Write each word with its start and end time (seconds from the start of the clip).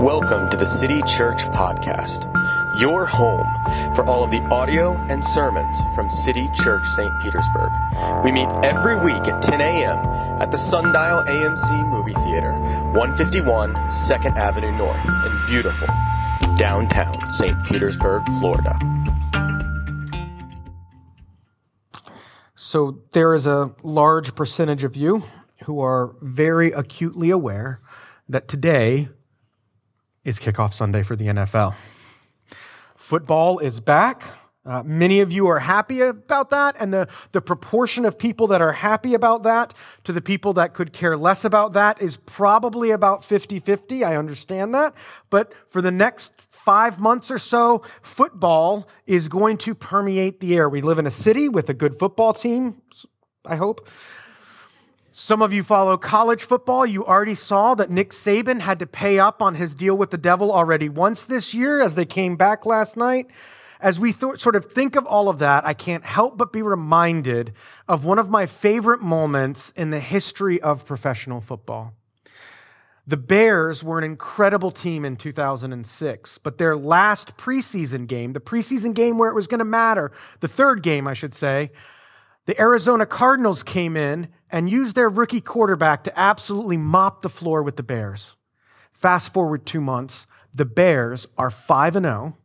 Welcome 0.00 0.48
to 0.48 0.56
the 0.56 0.64
City 0.64 1.02
Church 1.02 1.42
Podcast, 1.50 2.24
your 2.80 3.04
home 3.04 3.46
for 3.94 4.02
all 4.06 4.24
of 4.24 4.30
the 4.30 4.40
audio 4.46 4.96
and 5.10 5.22
sermons 5.22 5.78
from 5.94 6.08
City 6.08 6.48
Church 6.54 6.86
St. 6.86 7.12
Petersburg. 7.20 7.70
We 8.24 8.32
meet 8.32 8.48
every 8.62 8.96
week 8.96 9.28
at 9.28 9.42
10 9.42 9.60
a.m. 9.60 9.98
at 10.40 10.50
the 10.50 10.56
Sundial 10.56 11.22
AMC 11.24 11.86
Movie 11.90 12.14
Theater, 12.14 12.52
151 12.94 13.74
2nd 13.74 14.36
Avenue 14.38 14.72
North 14.72 15.04
in 15.04 15.46
beautiful 15.46 15.88
downtown 16.56 17.28
St. 17.28 17.62
Petersburg, 17.66 18.24
Florida. 18.38 18.78
So 22.54 23.02
there 23.12 23.34
is 23.34 23.46
a 23.46 23.74
large 23.82 24.34
percentage 24.34 24.82
of 24.82 24.96
you 24.96 25.24
who 25.64 25.78
are 25.78 26.14
very 26.22 26.72
acutely 26.72 27.28
aware 27.28 27.82
that 28.30 28.48
today 28.48 29.10
is 30.24 30.38
kickoff 30.38 30.72
Sunday 30.72 31.02
for 31.02 31.16
the 31.16 31.26
NFL. 31.26 31.74
Football 32.96 33.58
is 33.58 33.80
back. 33.80 34.24
Uh, 34.64 34.82
many 34.84 35.20
of 35.20 35.32
you 35.32 35.46
are 35.48 35.58
happy 35.58 36.02
about 36.02 36.50
that, 36.50 36.76
and 36.78 36.92
the, 36.92 37.08
the 37.32 37.40
proportion 37.40 38.04
of 38.04 38.18
people 38.18 38.46
that 38.46 38.60
are 38.60 38.72
happy 38.72 39.14
about 39.14 39.42
that 39.42 39.72
to 40.04 40.12
the 40.12 40.20
people 40.20 40.52
that 40.52 40.74
could 40.74 40.92
care 40.92 41.16
less 41.16 41.44
about 41.46 41.72
that 41.72 42.00
is 42.02 42.18
probably 42.18 42.90
about 42.90 43.24
50 43.24 43.58
50. 43.58 44.04
I 44.04 44.16
understand 44.16 44.74
that. 44.74 44.94
But 45.30 45.52
for 45.66 45.80
the 45.80 45.90
next 45.90 46.32
five 46.50 47.00
months 47.00 47.30
or 47.30 47.38
so, 47.38 47.82
football 48.02 48.86
is 49.06 49.28
going 49.28 49.56
to 49.56 49.74
permeate 49.74 50.40
the 50.40 50.54
air. 50.54 50.68
We 50.68 50.82
live 50.82 50.98
in 50.98 51.06
a 51.06 51.10
city 51.10 51.48
with 51.48 51.70
a 51.70 51.74
good 51.74 51.98
football 51.98 52.34
team, 52.34 52.82
I 53.46 53.56
hope. 53.56 53.88
Some 55.22 55.42
of 55.42 55.52
you 55.52 55.62
follow 55.62 55.98
college 55.98 56.44
football. 56.44 56.86
You 56.86 57.04
already 57.04 57.34
saw 57.34 57.74
that 57.74 57.90
Nick 57.90 58.12
Saban 58.12 58.60
had 58.60 58.78
to 58.78 58.86
pay 58.86 59.18
up 59.18 59.42
on 59.42 59.54
his 59.54 59.74
deal 59.74 59.94
with 59.94 60.10
the 60.10 60.16
devil 60.16 60.50
already 60.50 60.88
once 60.88 61.24
this 61.24 61.52
year 61.52 61.82
as 61.82 61.94
they 61.94 62.06
came 62.06 62.36
back 62.36 62.64
last 62.64 62.96
night. 62.96 63.26
As 63.82 64.00
we 64.00 64.14
th- 64.14 64.40
sort 64.40 64.56
of 64.56 64.72
think 64.72 64.96
of 64.96 65.04
all 65.04 65.28
of 65.28 65.38
that, 65.38 65.66
I 65.66 65.74
can't 65.74 66.06
help 66.06 66.38
but 66.38 66.54
be 66.54 66.62
reminded 66.62 67.52
of 67.86 68.06
one 68.06 68.18
of 68.18 68.30
my 68.30 68.46
favorite 68.46 69.02
moments 69.02 69.74
in 69.76 69.90
the 69.90 70.00
history 70.00 70.58
of 70.58 70.86
professional 70.86 71.42
football. 71.42 71.92
The 73.06 73.18
Bears 73.18 73.84
were 73.84 73.98
an 73.98 74.04
incredible 74.04 74.70
team 74.70 75.04
in 75.04 75.16
2006, 75.16 76.38
but 76.38 76.56
their 76.56 76.78
last 76.78 77.36
preseason 77.36 78.06
game, 78.06 78.32
the 78.32 78.40
preseason 78.40 78.94
game 78.94 79.18
where 79.18 79.28
it 79.28 79.34
was 79.34 79.46
going 79.46 79.58
to 79.58 79.66
matter, 79.66 80.12
the 80.40 80.48
third 80.48 80.82
game, 80.82 81.06
I 81.06 81.12
should 81.12 81.34
say, 81.34 81.72
the 82.46 82.58
Arizona 82.58 83.04
Cardinals 83.04 83.62
came 83.62 83.98
in 83.98 84.28
and 84.50 84.70
used 84.70 84.94
their 84.94 85.08
rookie 85.08 85.40
quarterback 85.40 86.04
to 86.04 86.18
absolutely 86.18 86.76
mop 86.76 87.22
the 87.22 87.28
floor 87.28 87.62
with 87.62 87.76
the 87.76 87.82
Bears. 87.82 88.36
Fast 88.92 89.32
forward 89.32 89.64
two 89.64 89.80
months, 89.80 90.26
the 90.52 90.64
Bears 90.64 91.26
are 91.38 91.50
5 91.50 91.96
and 91.96 92.06
0 92.06 92.36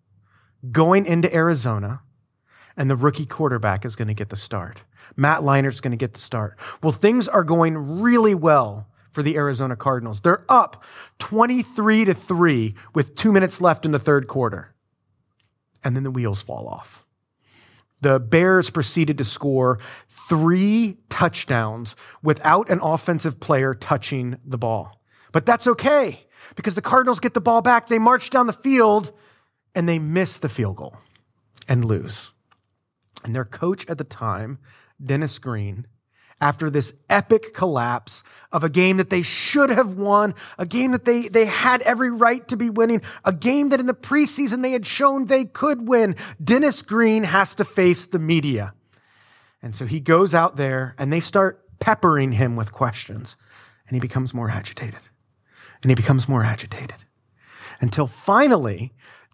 going 0.71 1.05
into 1.05 1.33
Arizona, 1.33 2.01
and 2.77 2.89
the 2.89 2.95
rookie 2.95 3.25
quarterback 3.25 3.85
is 3.85 3.95
going 3.95 4.07
to 4.07 4.13
get 4.13 4.29
the 4.29 4.35
start. 4.35 4.83
Matt 5.15 5.43
Leinart's 5.43 5.81
going 5.81 5.91
to 5.91 5.97
get 5.97 6.13
the 6.13 6.19
start. 6.19 6.57
Well, 6.81 6.91
things 6.91 7.27
are 7.27 7.43
going 7.43 8.01
really 8.01 8.35
well 8.35 8.87
for 9.11 9.23
the 9.23 9.37
Arizona 9.37 9.75
Cardinals. 9.75 10.21
They're 10.21 10.45
up 10.49 10.83
23 11.19 12.05
to 12.05 12.13
3 12.13 12.75
with 12.93 13.15
2 13.15 13.31
minutes 13.31 13.61
left 13.61 13.85
in 13.85 13.91
the 13.91 13.99
third 13.99 14.27
quarter. 14.27 14.73
And 15.83 15.95
then 15.95 16.03
the 16.03 16.11
wheels 16.11 16.41
fall 16.41 16.67
off 16.67 17.04
the 18.05 18.19
Bears 18.19 18.69
proceeded 18.69 19.17
to 19.17 19.23
score 19.23 19.79
three 20.07 20.97
touchdowns 21.09 21.95
without 22.21 22.69
an 22.69 22.79
offensive 22.83 23.39
player 23.39 23.73
touching 23.73 24.37
the 24.45 24.59
ball. 24.59 25.01
But 25.31 25.47
that's 25.47 25.65
okay 25.65 26.27
because 26.55 26.75
the 26.75 26.83
Cardinals 26.83 27.19
get 27.19 27.33
the 27.33 27.41
ball 27.41 27.63
back, 27.63 27.87
they 27.87 27.97
march 27.97 28.29
down 28.29 28.45
the 28.45 28.53
field, 28.53 29.11
and 29.73 29.89
they 29.89 29.97
miss 29.97 30.37
the 30.37 30.49
field 30.49 30.75
goal 30.75 30.97
and 31.67 31.83
lose. 31.83 32.29
And 33.23 33.35
their 33.35 33.43
coach 33.43 33.89
at 33.89 33.97
the 33.97 34.03
time, 34.03 34.59
Dennis 35.03 35.39
Green, 35.39 35.87
after 36.41 36.69
this 36.69 36.93
epic 37.09 37.53
collapse 37.53 38.23
of 38.51 38.63
a 38.63 38.69
game 38.69 38.97
that 38.97 39.09
they 39.09 39.21
should 39.21 39.69
have 39.69 39.95
won, 39.95 40.35
a 40.57 40.65
game 40.65 40.91
that 40.91 41.05
they, 41.05 41.27
they 41.27 41.45
had 41.45 41.81
every 41.83 42.11
right 42.11 42.47
to 42.47 42.57
be 42.57 42.69
winning, 42.69 43.01
a 43.23 43.31
game 43.33 43.69
that 43.69 43.79
in 43.79 43.85
the 43.85 43.93
preseason 43.93 44.61
they 44.61 44.71
had 44.71 44.85
shown 44.85 45.25
they 45.25 45.45
could 45.45 45.87
win. 45.87 46.15
Dennis 46.43 46.81
Green 46.81 47.23
has 47.23 47.55
to 47.55 47.65
face 47.65 48.05
the 48.05 48.19
media. 48.19 48.73
And 49.61 49.75
so 49.75 49.85
he 49.85 49.99
goes 49.99 50.35
out 50.35 50.57
there 50.57 50.93
and 50.97 51.11
they 51.11 51.19
start 51.19 51.61
peppering 51.79 52.33
him 52.33 52.55
with 52.55 52.71
questions. 52.71 53.37
And 53.87 53.95
he 53.95 53.99
becomes 53.99 54.33
more 54.33 54.49
agitated. 54.49 54.99
And 55.81 55.91
he 55.91 55.95
becomes 55.95 56.27
more 56.27 56.43
agitated. 56.43 56.97
Until 57.79 58.07
finally, 58.07 58.93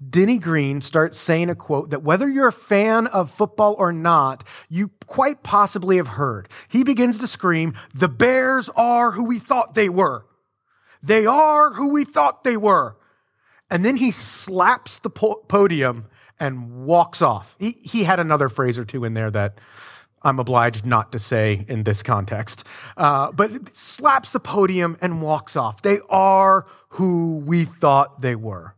Denny 0.10 0.40
Green 0.40 0.82
starts 0.82 1.18
saying 1.18 1.50
a 1.50 1.56
quote 1.56 1.92
that 1.92 2.02
whether 2.02 2.28
you're 2.28 2.48
a 2.48 2.52
fan 2.52 3.08
of 3.08 3.30
football 3.30 3.76
or 3.78 3.94
not, 3.94 4.44
you 4.68 4.90
quite 5.06 5.44
possibly 5.44 5.98
have 5.98 6.08
heard. 6.08 6.50
He 6.68 6.84
begins 6.84 7.20
to 7.20 7.28
scream, 7.28 7.76
the 7.94 8.08
Bears 8.08 8.70
are 8.76 9.12
who 9.12 9.26
we 9.26 9.38
thought 9.38 9.76
they 9.76 9.90
were. 9.90 10.26
They 11.04 11.26
are 11.26 11.74
who 11.74 11.90
we 11.90 12.04
thought 12.04 12.44
they 12.44 12.58
were. 12.58 12.98
And 13.70 13.86
then 13.86 13.96
he 13.96 14.12
slaps 14.12 15.00
the 15.00 15.10
po- 15.10 15.44
podium 15.48 16.08
and 16.40 16.86
walks 16.86 17.22
off. 17.22 17.56
He, 17.60 17.72
he 17.84 18.04
had 18.04 18.20
another 18.20 18.50
phrase 18.50 18.80
or 18.80 18.86
two 18.86 19.06
in 19.06 19.14
there 19.14 19.32
that 19.32 19.60
I'm 20.24 20.40
obliged 20.40 20.86
not 20.86 21.12
to 21.12 21.20
say 21.20 21.66
in 21.68 21.84
this 21.84 22.04
context, 22.04 22.64
uh, 22.98 23.32
but 23.32 23.76
slaps 23.76 24.32
the 24.32 24.40
podium 24.40 24.98
and 25.02 25.22
walks 25.22 25.56
off. 25.56 25.82
They 25.82 26.00
are 26.10 26.66
who 26.90 27.38
we 27.38 27.66
thought 27.66 28.22
they 28.22 28.36
were. 28.36 28.76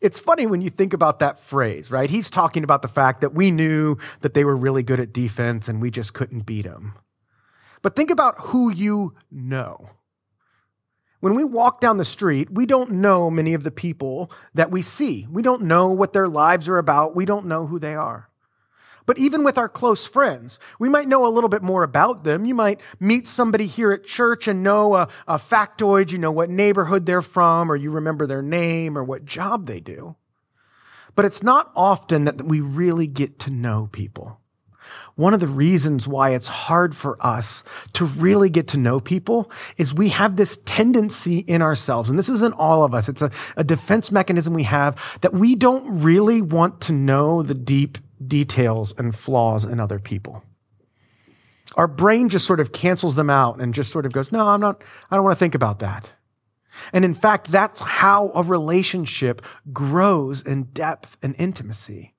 It's 0.00 0.18
funny 0.18 0.46
when 0.46 0.62
you 0.62 0.70
think 0.70 0.94
about 0.94 1.18
that 1.18 1.38
phrase, 1.38 1.90
right? 1.90 2.08
He's 2.08 2.30
talking 2.30 2.64
about 2.64 2.82
the 2.82 2.88
fact 2.88 3.20
that 3.20 3.34
we 3.34 3.50
knew 3.50 3.96
that 4.20 4.32
they 4.32 4.44
were 4.44 4.56
really 4.56 4.82
good 4.82 5.00
at 5.00 5.12
defense 5.12 5.68
and 5.68 5.80
we 5.80 5.90
just 5.90 6.14
couldn't 6.14 6.46
beat 6.46 6.64
them. 6.64 6.94
But 7.82 7.96
think 7.96 8.10
about 8.10 8.36
who 8.38 8.70
you 8.70 9.14
know. 9.30 9.90
When 11.20 11.34
we 11.34 11.44
walk 11.44 11.80
down 11.80 11.98
the 11.98 12.04
street, 12.06 12.50
we 12.50 12.64
don't 12.64 12.92
know 12.92 13.30
many 13.30 13.52
of 13.52 13.62
the 13.62 13.70
people 13.70 14.32
that 14.54 14.70
we 14.70 14.80
see. 14.80 15.26
We 15.30 15.42
don't 15.42 15.62
know 15.62 15.88
what 15.88 16.14
their 16.14 16.28
lives 16.28 16.66
are 16.66 16.78
about. 16.78 17.14
We 17.14 17.26
don't 17.26 17.44
know 17.44 17.66
who 17.66 17.78
they 17.78 17.94
are. 17.94 18.29
But 19.10 19.18
even 19.18 19.42
with 19.42 19.58
our 19.58 19.68
close 19.68 20.06
friends, 20.06 20.60
we 20.78 20.88
might 20.88 21.08
know 21.08 21.26
a 21.26 21.34
little 21.34 21.48
bit 21.48 21.64
more 21.64 21.82
about 21.82 22.22
them. 22.22 22.44
You 22.44 22.54
might 22.54 22.80
meet 23.00 23.26
somebody 23.26 23.66
here 23.66 23.90
at 23.90 24.04
church 24.04 24.46
and 24.46 24.62
know 24.62 24.94
a, 24.94 25.08
a 25.26 25.36
factoid, 25.36 26.12
you 26.12 26.18
know 26.18 26.30
what 26.30 26.48
neighborhood 26.48 27.06
they're 27.06 27.20
from, 27.20 27.72
or 27.72 27.74
you 27.74 27.90
remember 27.90 28.24
their 28.24 28.40
name 28.40 28.96
or 28.96 29.02
what 29.02 29.24
job 29.24 29.66
they 29.66 29.80
do. 29.80 30.14
But 31.16 31.24
it's 31.24 31.42
not 31.42 31.72
often 31.74 32.24
that 32.26 32.40
we 32.40 32.60
really 32.60 33.08
get 33.08 33.40
to 33.40 33.50
know 33.50 33.88
people. 33.90 34.38
One 35.16 35.34
of 35.34 35.40
the 35.40 35.48
reasons 35.48 36.06
why 36.06 36.30
it's 36.30 36.46
hard 36.46 36.94
for 36.94 37.16
us 37.18 37.64
to 37.94 38.04
really 38.04 38.48
get 38.48 38.68
to 38.68 38.78
know 38.78 39.00
people 39.00 39.50
is 39.76 39.92
we 39.92 40.10
have 40.10 40.36
this 40.36 40.58
tendency 40.58 41.38
in 41.38 41.62
ourselves, 41.62 42.10
and 42.10 42.16
this 42.16 42.28
isn't 42.28 42.54
all 42.54 42.84
of 42.84 42.94
us, 42.94 43.08
it's 43.08 43.22
a, 43.22 43.32
a 43.56 43.64
defense 43.64 44.12
mechanism 44.12 44.54
we 44.54 44.62
have 44.62 44.96
that 45.22 45.34
we 45.34 45.56
don't 45.56 46.04
really 46.04 46.40
want 46.40 46.80
to 46.82 46.92
know 46.92 47.42
the 47.42 47.54
deep 47.54 47.98
details 48.30 48.94
and 48.96 49.14
flaws 49.14 49.66
in 49.66 49.78
other 49.78 49.98
people. 49.98 50.42
Our 51.76 51.86
brain 51.86 52.30
just 52.30 52.46
sort 52.46 52.60
of 52.60 52.72
cancels 52.72 53.16
them 53.16 53.28
out 53.28 53.60
and 53.60 53.74
just 53.74 53.92
sort 53.92 54.06
of 54.06 54.12
goes, 54.12 54.32
no, 54.32 54.48
I'm 54.48 54.60
not, 54.60 54.82
I 55.10 55.16
don't 55.16 55.24
want 55.24 55.36
to 55.36 55.38
think 55.38 55.54
about 55.54 55.80
that. 55.80 56.12
And 56.92 57.04
in 57.04 57.12
fact, 57.14 57.50
that's 57.50 57.80
how 57.80 58.30
a 58.34 58.42
relationship 58.42 59.42
grows 59.72 60.42
in 60.42 60.64
depth 60.64 61.18
and 61.22 61.34
intimacy 61.38 62.14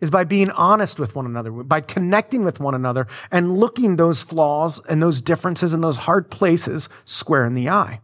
is 0.00 0.10
by 0.10 0.24
being 0.24 0.50
honest 0.50 0.98
with 0.98 1.14
one 1.14 1.26
another, 1.26 1.52
by 1.52 1.80
connecting 1.80 2.42
with 2.42 2.58
one 2.58 2.74
another 2.74 3.06
and 3.30 3.56
looking 3.56 3.96
those 3.96 4.20
flaws 4.20 4.80
and 4.90 5.00
those 5.00 5.20
differences 5.20 5.72
and 5.72 5.84
those 5.84 5.96
hard 5.96 6.30
places 6.30 6.88
square 7.04 7.46
in 7.46 7.54
the 7.54 7.68
eye. 7.68 8.00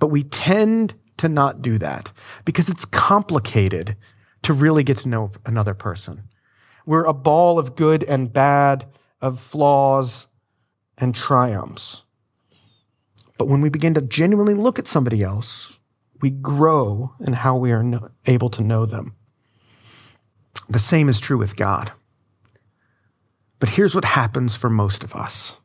But 0.00 0.08
we 0.08 0.24
tend 0.24 0.94
to 1.18 1.28
not 1.28 1.62
do 1.62 1.78
that 1.78 2.12
because 2.44 2.68
it's 2.68 2.84
complicated 2.84 3.96
to 4.42 4.52
really 4.52 4.82
get 4.82 4.98
to 4.98 5.08
know 5.08 5.30
another 5.46 5.74
person. 5.74 6.24
We're 6.88 7.04
a 7.04 7.12
ball 7.12 7.58
of 7.58 7.76
good 7.76 8.02
and 8.02 8.32
bad, 8.32 8.86
of 9.20 9.40
flaws 9.40 10.26
and 10.96 11.14
triumphs. 11.14 12.02
But 13.36 13.46
when 13.46 13.60
we 13.60 13.68
begin 13.68 13.92
to 13.92 14.00
genuinely 14.00 14.54
look 14.54 14.78
at 14.78 14.88
somebody 14.88 15.22
else, 15.22 15.76
we 16.22 16.30
grow 16.30 17.12
in 17.20 17.34
how 17.34 17.58
we 17.58 17.72
are 17.72 18.10
able 18.24 18.48
to 18.48 18.64
know 18.64 18.86
them. 18.86 19.14
The 20.70 20.78
same 20.78 21.10
is 21.10 21.20
true 21.20 21.36
with 21.36 21.56
God. 21.56 21.92
But 23.60 23.68
here's 23.68 23.94
what 23.94 24.06
happens 24.06 24.56
for 24.56 24.70
most 24.70 25.04
of 25.04 25.14
us. 25.14 25.58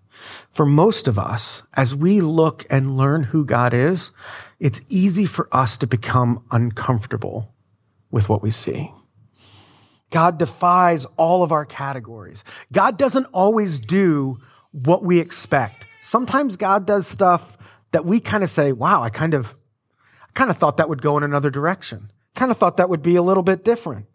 For 0.50 0.66
most 0.66 1.08
of 1.08 1.18
us, 1.18 1.64
as 1.74 1.96
we 1.96 2.20
look 2.20 2.66
and 2.70 2.98
learn 2.98 3.24
who 3.24 3.46
God 3.46 3.74
is, 3.74 4.12
it's 4.60 4.81
easy 4.90 5.24
for 5.24 5.48
us 5.54 5.78
to 5.78 5.88
become 5.88 6.44
uncomfortable 6.52 7.54
with 8.12 8.28
what 8.28 8.44
we 8.44 8.52
see. 8.52 8.92
God 10.13 10.38
defies 10.38 11.06
all 11.18 11.42
of 11.42 11.51
our 11.51 11.65
categories. 11.65 12.44
God 12.71 13.00
doesn't 13.00 13.25
always 13.33 13.80
do 13.80 14.38
what 14.71 15.04
we 15.04 15.19
expect. 15.19 15.88
Sometimes 16.01 16.56
God 16.56 16.86
does 16.86 17.07
stuff 17.07 17.57
that 17.94 18.06
we 18.06 18.19
kind 18.19 18.44
of 18.44 18.50
say, 18.51 18.71
wow, 18.74 19.01
I 19.01 19.10
kind 19.10 19.33
of, 19.33 19.56
I 20.30 20.31
kind 20.33 20.51
of 20.51 20.57
thought 20.57 20.77
that 20.77 20.88
would 20.88 21.01
go 21.01 21.18
in 21.18 21.24
another 21.24 21.50
direction. 21.50 22.12
Kind 22.36 22.51
of 22.51 22.57
thought 22.60 22.77
that 22.77 22.89
would 22.89 23.01
be 23.01 23.15
a 23.15 23.24
little 23.24 23.42
bit 23.42 23.65
different. 23.65 24.06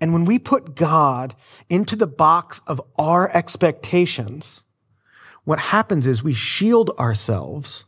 And 0.00 0.12
when 0.12 0.24
we 0.24 0.40
put 0.40 0.74
God 0.74 1.36
into 1.68 1.94
the 1.94 2.08
box 2.08 2.60
of 2.66 2.80
our 2.98 3.30
expectations, 3.30 4.64
what 5.44 5.60
happens 5.60 6.08
is 6.08 6.24
we 6.24 6.34
shield 6.34 6.90
ourselves 6.98 7.84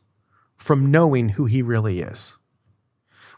from 0.57 0.93
knowing 0.93 1.31
who 1.31 1.47
he 1.47 1.61
really 1.61 2.03
is. 2.03 2.37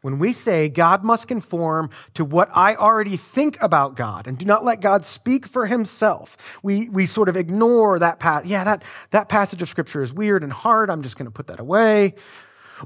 When 0.02 0.18
we 0.18 0.32
say 0.32 0.68
God 0.68 1.02
must 1.04 1.28
conform 1.28 1.90
to 2.14 2.24
what 2.24 2.48
I 2.54 2.76
already 2.76 3.16
think 3.16 3.60
about 3.60 3.96
God 3.96 4.26
and 4.26 4.38
do 4.38 4.44
not 4.44 4.64
let 4.64 4.80
God 4.80 5.04
speak 5.04 5.46
for 5.46 5.66
himself, 5.66 6.36
we, 6.62 6.88
we 6.88 7.06
sort 7.06 7.28
of 7.28 7.36
ignore 7.36 7.98
that 7.98 8.20
path. 8.20 8.46
Yeah, 8.46 8.64
that, 8.64 8.84
that 9.10 9.28
passage 9.28 9.62
of 9.62 9.68
scripture 9.68 10.02
is 10.02 10.12
weird 10.12 10.44
and 10.44 10.52
hard. 10.52 10.90
I'm 10.90 11.02
just 11.02 11.16
going 11.16 11.26
to 11.26 11.32
put 11.32 11.48
that 11.48 11.60
away. 11.60 12.14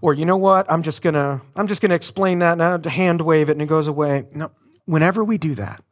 Or 0.01 0.15
you 0.15 0.25
know 0.25 0.39
what? 0.39 0.71
I'm 0.73 0.83
just 0.83 1.03
going 1.03 1.15
to, 1.15 1.43
I'm 1.55 1.67
just 1.67 1.83
going 1.83 1.91
to 1.91 1.97
explain 1.97 2.39
that 2.39 2.57
now, 2.57 2.79
hand 2.89 3.21
wave 3.21 3.49
it 3.49 3.53
and 3.53 3.63
it 3.63 3.69
goes 3.69 3.87
away. 3.87 4.27
No, 4.33 4.51
whenever 4.87 5.23
we 5.23 5.37
do 5.37 5.55
that, 5.57 5.85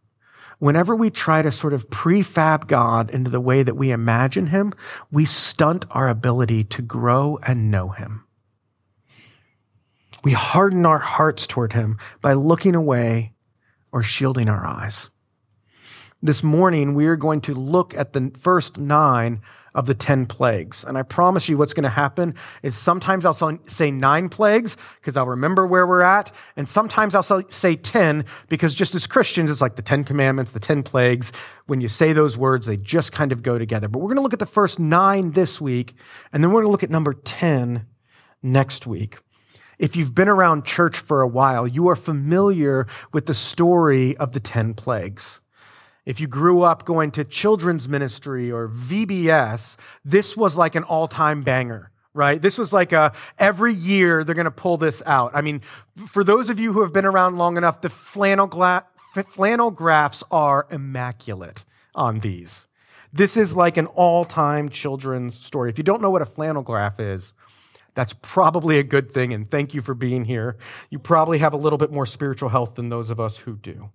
whenever 0.59 0.97
we 0.97 1.11
try 1.11 1.43
to 1.43 1.51
sort 1.51 1.75
of 1.75 1.91
prefab 1.91 2.67
God 2.67 3.11
into 3.11 3.31
the 3.31 3.41
way 3.41 3.63
that 3.63 3.77
we 3.77 3.91
imagine 3.91 4.47
him, 4.47 4.73
we 5.11 5.27
stunt 5.27 5.85
our 5.91 6.09
ability 6.09 6.65
to 6.65 6.83
grow 6.83 7.39
and 7.47 7.71
know 7.71 7.91
him. 7.91 8.25
We 10.23 10.33
harden 10.33 10.85
our 10.85 10.99
hearts 10.99 11.47
toward 11.47 11.73
him 11.73 11.99
by 12.21 12.35
looking 12.35 12.75
away 12.75 13.33
or 13.93 14.03
shielding 14.03 14.49
our 14.49 14.67
eyes. 14.67 15.11
This 16.23 16.43
morning, 16.43 16.95
we 16.95 17.07
are 17.07 17.17
going 17.17 17.41
to 17.43 17.55
look 17.55 17.95
at 17.95 18.13
the 18.13 18.31
first 18.39 18.77
nine 18.77 19.41
of 19.75 19.87
the 19.87 19.95
10 19.95 20.27
plagues. 20.27 20.85
And 20.85 20.99
I 20.99 21.03
promise 21.03 21.49
you 21.49 21.57
what's 21.57 21.73
going 21.73 21.85
to 21.85 21.89
happen 21.89 22.35
is 22.63 22.77
sometimes 22.77 23.25
I'll 23.25 23.59
say 23.67 23.91
nine 23.91 24.29
plagues 24.29 24.77
because 24.97 25.17
I'll 25.17 25.27
remember 25.27 25.67
where 25.67 25.87
we're 25.87 26.03
at. 26.03 26.35
And 26.57 26.69
sometimes 26.69 27.15
I'll 27.15 27.23
say 27.49 27.77
10 27.77 28.25
because 28.49 28.75
just 28.75 28.95
as 28.95 29.07
Christians, 29.07 29.51
it's 29.51 29.61
like 29.61 29.77
the 29.77 29.83
10 29.83 30.05
commandments, 30.05 30.53
the 30.53 30.61
10 30.61 30.83
plagues. 30.83 31.33
When 31.67 31.81
you 31.81 31.89
say 31.89 32.13
those 32.13 32.37
words, 32.37 32.67
they 32.67 32.77
just 32.77 33.13
kind 33.13 33.33
of 33.33 33.43
go 33.43 33.59
together. 33.59 33.89
But 33.89 34.01
we're 34.01 34.09
going 34.09 34.17
to 34.17 34.23
look 34.23 34.33
at 34.33 34.41
the 34.41 34.47
first 34.47 34.79
nine 34.79 35.33
this 35.33 35.61
week. 35.61 35.95
And 36.33 36.43
then 36.43 36.51
we're 36.51 36.63
going 36.63 36.69
to 36.69 36.73
look 36.73 36.83
at 36.83 36.91
number 36.91 37.13
10 37.13 37.87
next 38.43 38.87
week. 38.87 39.19
If 39.81 39.97
you've 39.97 40.15
been 40.15 40.29
around 40.29 40.67
church 40.67 40.99
for 40.99 41.23
a 41.23 41.27
while, 41.27 41.67
you 41.67 41.89
are 41.89 41.97
familiar 41.97 42.87
with 43.15 43.25
the 43.25 43.33
story 43.33 44.15
of 44.19 44.33
the 44.33 44.39
10 44.39 44.75
plagues. 44.75 45.41
If 46.05 46.21
you 46.21 46.27
grew 46.27 46.61
up 46.61 46.85
going 46.85 47.13
to 47.13 47.25
children's 47.25 47.89
ministry 47.89 48.53
or 48.53 48.69
VBS, 48.69 49.79
this 50.05 50.37
was 50.37 50.59
like 50.59 50.75
an 50.75 50.83
all 50.83 51.09
time 51.09 51.43
banger, 51.43 51.91
right? 52.13 52.43
This 52.43 52.59
was 52.59 52.75
like 52.75 52.93
a, 52.93 53.15
every 53.39 53.73
year 53.73 54.23
they're 54.23 54.35
going 54.35 54.45
to 54.45 54.51
pull 54.51 54.77
this 54.77 55.03
out. 55.07 55.31
I 55.33 55.41
mean, 55.41 55.63
for 56.09 56.25
those 56.25 56.51
of 56.51 56.61
you 56.61 56.75
who 56.75 56.83
have 56.83 56.93
been 56.93 57.07
around 57.07 57.39
long 57.39 57.57
enough, 57.57 57.81
the 57.81 57.89
flannel, 57.89 58.49
gla- 58.49 58.85
flannel 59.29 59.71
graphs 59.71 60.23
are 60.31 60.67
immaculate 60.71 61.65
on 61.95 62.21
these. 62.21 62.69
This 63.15 63.35
is 63.35 63.57
like 63.57 63.79
an 63.79 63.87
all 63.87 64.27
time 64.27 64.69
children's 64.69 65.41
story. 65.41 65.71
If 65.71 65.79
you 65.79 65.85
don't 65.85 66.03
know 66.03 66.11
what 66.11 66.21
a 66.21 66.27
flannel 66.27 66.63
graph 66.63 67.01
is, 67.01 67.33
that's 68.01 68.15
probably 68.23 68.79
a 68.79 68.83
good 68.83 69.13
thing, 69.13 69.35
and 69.35 69.51
thank 69.51 69.75
you 69.75 69.83
for 69.83 69.93
being 69.93 70.25
here. 70.25 70.57
You 70.89 70.99
probably 70.99 71.37
have 71.41 71.53
a 71.53 71.59
little 71.59 71.77
bit 71.77 71.93
more 71.93 72.07
spiritual 72.07 72.49
health 72.49 72.77
than 72.77 72.89
those 72.89 73.11
of 73.11 73.21
us 73.21 73.37
who 73.37 73.57
do. 73.57 73.91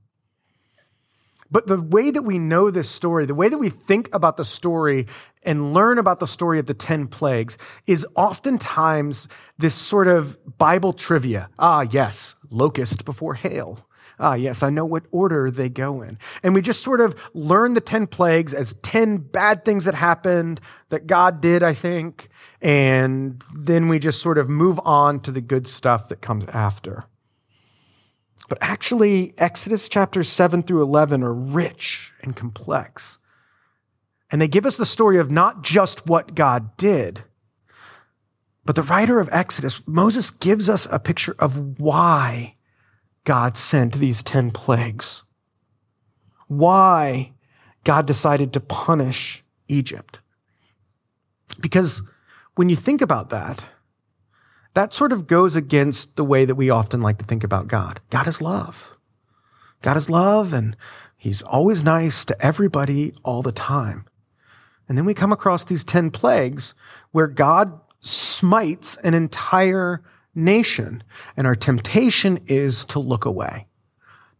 But 1.49 1.65
the 1.65 1.81
way 1.81 2.11
that 2.11 2.21
we 2.21 2.37
know 2.37 2.69
this 2.69 2.87
story, 2.87 3.25
the 3.25 3.33
way 3.33 3.49
that 3.49 3.57
we 3.57 3.69
think 3.69 4.13
about 4.13 4.37
the 4.37 4.45
story 4.45 5.07
and 5.41 5.73
learn 5.73 5.97
about 5.97 6.19
the 6.19 6.27
story 6.27 6.59
of 6.59 6.67
the 6.67 6.75
10 6.75 7.07
plagues 7.07 7.57
is 7.87 8.05
oftentimes 8.13 9.27
this 9.57 9.73
sort 9.73 10.07
of 10.07 10.37
Bible 10.59 10.93
trivia. 10.93 11.49
Ah, 11.57 11.87
yes, 11.89 12.35
locust 12.51 13.05
before 13.05 13.33
hail. 13.33 13.87
Ah, 14.19 14.35
yes, 14.35 14.63
I 14.63 14.69
know 14.69 14.85
what 14.85 15.05
order 15.11 15.51
they 15.51 15.69
go 15.69 16.01
in. 16.01 16.17
And 16.41 16.53
we 16.53 16.61
just 16.61 16.81
sort 16.81 17.01
of 17.01 17.19
learn 17.33 17.73
the 17.73 17.81
10 17.81 18.07
plagues 18.07 18.53
as 18.53 18.75
10 18.75 19.17
bad 19.17 19.65
things 19.65 19.85
that 19.85 19.95
happened 19.95 20.61
that 20.89 21.07
God 21.07 21.41
did, 21.41 21.63
I 21.63 21.73
think. 21.73 22.29
And 22.61 23.43
then 23.53 23.87
we 23.87 23.99
just 23.99 24.21
sort 24.21 24.37
of 24.37 24.49
move 24.49 24.79
on 24.85 25.19
to 25.21 25.31
the 25.31 25.41
good 25.41 25.67
stuff 25.67 26.07
that 26.07 26.21
comes 26.21 26.45
after. 26.45 27.05
But 28.47 28.59
actually, 28.61 29.33
Exodus 29.37 29.89
chapters 29.89 30.29
7 30.29 30.63
through 30.63 30.83
11 30.83 31.23
are 31.23 31.33
rich 31.33 32.13
and 32.21 32.35
complex. 32.35 33.19
And 34.31 34.41
they 34.41 34.47
give 34.47 34.65
us 34.65 34.77
the 34.77 34.85
story 34.85 35.17
of 35.17 35.31
not 35.31 35.63
just 35.63 36.07
what 36.07 36.35
God 36.35 36.77
did, 36.77 37.23
but 38.65 38.75
the 38.75 38.83
writer 38.83 39.19
of 39.19 39.29
Exodus, 39.31 39.81
Moses, 39.85 40.31
gives 40.31 40.69
us 40.69 40.87
a 40.91 40.99
picture 40.99 41.35
of 41.37 41.79
why 41.79 42.55
God 43.25 43.57
sent 43.57 43.95
these 43.95 44.23
10 44.23 44.51
plagues, 44.51 45.23
why 46.47 47.33
God 47.83 48.05
decided 48.05 48.53
to 48.53 48.59
punish 48.59 49.43
Egypt. 49.67 50.21
Because 51.59 52.01
when 52.55 52.69
you 52.69 52.75
think 52.75 53.01
about 53.01 53.29
that, 53.31 53.65
that 54.75 54.93
sort 54.93 55.11
of 55.11 55.27
goes 55.27 55.55
against 55.55 56.15
the 56.15 56.23
way 56.23 56.45
that 56.45 56.55
we 56.55 56.69
often 56.69 57.01
like 57.01 57.17
to 57.17 57.25
think 57.25 57.43
about 57.43 57.67
God. 57.67 57.99
God 58.09 58.27
is 58.27 58.41
love. 58.41 58.97
God 59.81 59.97
is 59.97 60.09
love, 60.09 60.53
and 60.53 60.75
He's 61.17 61.41
always 61.41 61.83
nice 61.83 62.25
to 62.25 62.45
everybody 62.45 63.13
all 63.23 63.41
the 63.41 63.51
time. 63.51 64.05
And 64.87 64.97
then 64.97 65.05
we 65.05 65.13
come 65.13 65.31
across 65.31 65.63
these 65.63 65.83
10 65.83 66.11
plagues 66.11 66.73
where 67.11 67.27
God 67.27 67.79
smites 68.01 68.97
an 68.97 69.13
entire 69.13 70.03
nation. 70.35 71.03
And 71.35 71.47
our 71.47 71.55
temptation 71.55 72.39
is 72.47 72.85
to 72.85 72.99
look 72.99 73.25
away, 73.25 73.67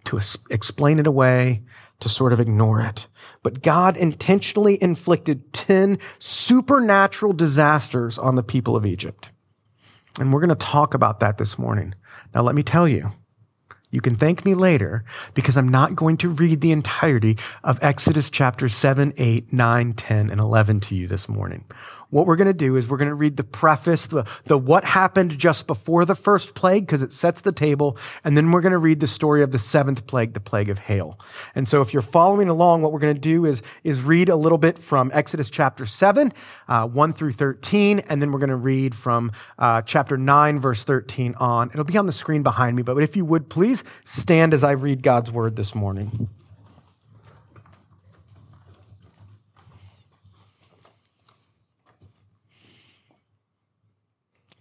to 0.06 0.19
explain 0.50 1.00
it 1.00 1.07
away, 1.07 1.63
to 2.01 2.09
sort 2.09 2.33
of 2.33 2.39
ignore 2.39 2.81
it. 2.81 3.07
But 3.42 3.62
God 3.62 3.97
intentionally 3.97 4.81
inflicted 4.81 5.53
10 5.53 6.00
supernatural 6.19 7.33
disasters 7.33 8.18
on 8.18 8.36
the 8.36 8.44
people 8.44 8.75
of 8.75 8.86
Egypt. 8.86 9.30
And 10.19 10.31
we're 10.31 10.42
going 10.42 10.50
to 10.50 10.56
talk 10.56 10.94
about 10.94 11.19
that 11.21 11.38
this 11.38 11.57
morning. 11.57 11.94
Now, 12.33 12.41
let 12.41 12.56
me 12.56 12.63
tell 12.63 12.88
you, 12.88 13.12
you 13.91 14.01
can 14.01 14.15
thank 14.15 14.44
me 14.44 14.56
later 14.56 15.06
because 15.33 15.56
I'm 15.56 15.69
not 15.69 15.95
going 15.95 16.18
to 16.18 16.30
read 16.30 16.59
the 16.59 16.71
entirety 16.71 17.38
of 17.63 17.80
Exodus 17.81 18.30
chapters 18.30 18.75
7, 18.75 19.13
8, 19.15 19.53
9, 19.53 19.94
10, 19.94 20.30
and 20.30 20.39
11 20.39 20.81
to 20.81 20.95
you 20.95 21.07
this 21.07 21.30
morning 21.30 21.65
what 22.10 22.28
we're 22.28 22.36
going 22.36 22.48
to 22.48 22.54
do 22.54 22.75
is 22.75 22.88
we're 22.88 22.98
going 22.98 23.10
to 23.10 23.16
read 23.16 23.38
the 23.38 23.44
preface, 23.44 24.07
the, 24.07 24.25
the 24.46 24.57
what 24.57 24.86
happened 24.86 25.38
just 25.38 25.68
before 25.68 26.06
the 26.06 26.16
first 26.16 26.56
plague, 26.56 26.86
because 26.86 27.02
it 27.02 27.12
sets 27.12 27.42
the 27.42 27.52
table. 27.52 27.98
And 28.24 28.38
then 28.38 28.52
we're 28.52 28.62
going 28.62 28.72
to 28.72 28.77
read 28.77 29.00
the 29.00 29.08
story 29.08 29.44
of 29.44 29.51
the 29.51 29.60
seventh 29.60 30.08
plague, 30.08 30.34
the 30.34 30.39
plague 30.39 30.70
of 30.70 30.79
hail. 30.79 31.20
And 31.56 31.68
so 31.68 31.82
if 31.82 31.94
you're 31.94 32.01
following 32.01 32.50
along, 32.50 32.82
what 32.82 32.91
we're 32.91 33.00
going 33.00 33.15
to 33.15 33.20
do 33.20 33.46
is, 33.46 33.62
is 33.84 34.01
read 34.01 34.29
a 34.29 34.36
little 34.36 34.58
bit 34.58 34.79
from 34.79 35.12
Exodus 35.13 35.50
chapter 35.50 35.86
7, 35.86 36.34
uh, 36.68 36.88
1 36.88 37.13
through 37.13 37.34
13. 37.34 38.00
And 38.00 38.22
then 38.22 38.32
we're 38.32 38.39
going 38.39 38.50
to 38.50 38.56
read 38.56 38.96
from 38.96 39.32
uh, 39.58 39.82
chapter 39.82 40.18
9, 40.18 40.60
verse 40.60 40.84
13 40.84 41.36
on. 41.38 41.70
It'll 41.70 41.84
be 41.84 41.98
on 41.98 42.06
the 42.06 42.12
screen 42.12 42.44
behind 42.44 42.75
me. 42.75 42.84
But 42.84 42.98
if 42.98 43.15
you 43.15 43.25
would 43.25 43.50
please 43.50 43.84
stand 44.03 44.53
as 44.53 44.63
I 44.63 44.72
read 44.72 45.03
God's 45.03 45.32
word 45.32 45.56
this 45.56 45.75
morning. 45.75 46.29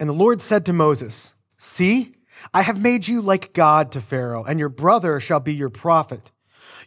And 0.04 0.10
the 0.10 0.12
Lord 0.12 0.42
said 0.42 0.66
to 0.66 0.74
Moses, 0.74 1.32
See, 1.56 2.14
I 2.52 2.60
have 2.60 2.78
made 2.78 3.08
you 3.08 3.22
like 3.22 3.54
God 3.54 3.90
to 3.92 4.02
Pharaoh, 4.02 4.44
and 4.44 4.60
your 4.60 4.68
brother 4.68 5.18
shall 5.18 5.40
be 5.40 5.54
your 5.54 5.70
prophet. 5.70 6.30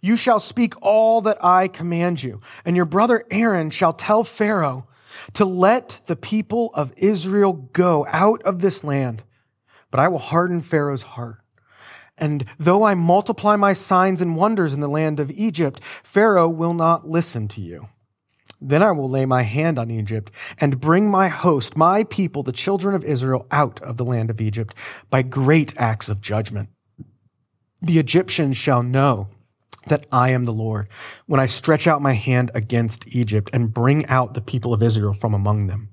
You 0.03 0.15
shall 0.17 0.39
speak 0.39 0.75
all 0.83 1.21
that 1.21 1.43
I 1.43 1.67
command 1.67 2.21
you, 2.21 2.41
and 2.63 2.75
your 2.75 2.85
brother 2.85 3.25
Aaron 3.31 3.71
shall 3.71 3.93
tell 3.93 4.23
Pharaoh 4.23 4.87
to 5.33 5.45
let 5.45 5.99
the 6.05 6.15
people 6.15 6.69
of 6.75 6.93
Israel 6.95 7.53
go 7.53 8.05
out 8.07 8.43
of 8.43 8.59
this 8.59 8.83
land. 8.83 9.23
But 9.89 9.99
I 9.99 10.09
will 10.09 10.19
harden 10.19 10.61
Pharaoh's 10.61 11.01
heart. 11.01 11.39
And 12.19 12.45
though 12.59 12.83
I 12.83 12.93
multiply 12.93 13.55
my 13.55 13.73
signs 13.73 14.21
and 14.21 14.35
wonders 14.35 14.75
in 14.75 14.79
the 14.79 14.87
land 14.87 15.19
of 15.19 15.31
Egypt, 15.31 15.83
Pharaoh 16.03 16.49
will 16.49 16.75
not 16.75 17.09
listen 17.09 17.47
to 17.47 17.61
you. 17.61 17.89
Then 18.59 18.81
I 18.81 18.91
will 18.91 19.09
lay 19.09 19.25
my 19.25 19.43
hand 19.43 19.77
on 19.77 19.91
Egypt 19.91 20.31
and 20.59 20.79
bring 20.79 21.11
my 21.11 21.27
host, 21.27 21.77
my 21.77 22.03
people, 22.05 22.43
the 22.43 22.51
children 22.51 22.95
of 22.95 23.03
Israel, 23.03 23.45
out 23.51 23.79
of 23.81 23.97
the 23.97 24.05
land 24.05 24.29
of 24.29 24.41
Egypt 24.41 24.73
by 25.09 25.21
great 25.21 25.73
acts 25.77 26.09
of 26.09 26.21
judgment. 26.21 26.69
The 27.81 27.99
Egyptians 27.99 28.57
shall 28.57 28.81
know 28.81 29.27
that 29.87 30.07
I 30.11 30.29
am 30.29 30.45
the 30.45 30.51
Lord 30.53 30.87
when 31.27 31.39
I 31.39 31.45
stretch 31.45 31.87
out 31.87 32.01
my 32.01 32.13
hand 32.13 32.51
against 32.53 33.07
Egypt 33.15 33.49
and 33.53 33.73
bring 33.73 34.05
out 34.07 34.33
the 34.33 34.41
people 34.41 34.73
of 34.73 34.83
Israel 34.83 35.13
from 35.13 35.33
among 35.33 35.67
them. 35.67 35.89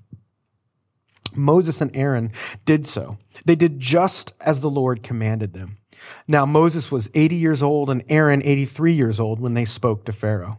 Moses 1.36 1.80
and 1.80 1.94
Aaron 1.96 2.32
did 2.64 2.86
so. 2.86 3.18
They 3.44 3.56
did 3.56 3.80
just 3.80 4.32
as 4.40 4.60
the 4.60 4.70
Lord 4.70 5.02
commanded 5.02 5.52
them. 5.52 5.76
Now 6.28 6.46
Moses 6.46 6.90
was 6.90 7.10
80 7.14 7.36
years 7.36 7.62
old 7.62 7.90
and 7.90 8.04
Aaron 8.08 8.42
83 8.44 8.92
years 8.92 9.20
old 9.20 9.40
when 9.40 9.54
they 9.54 9.64
spoke 9.64 10.04
to 10.04 10.12
Pharaoh. 10.12 10.58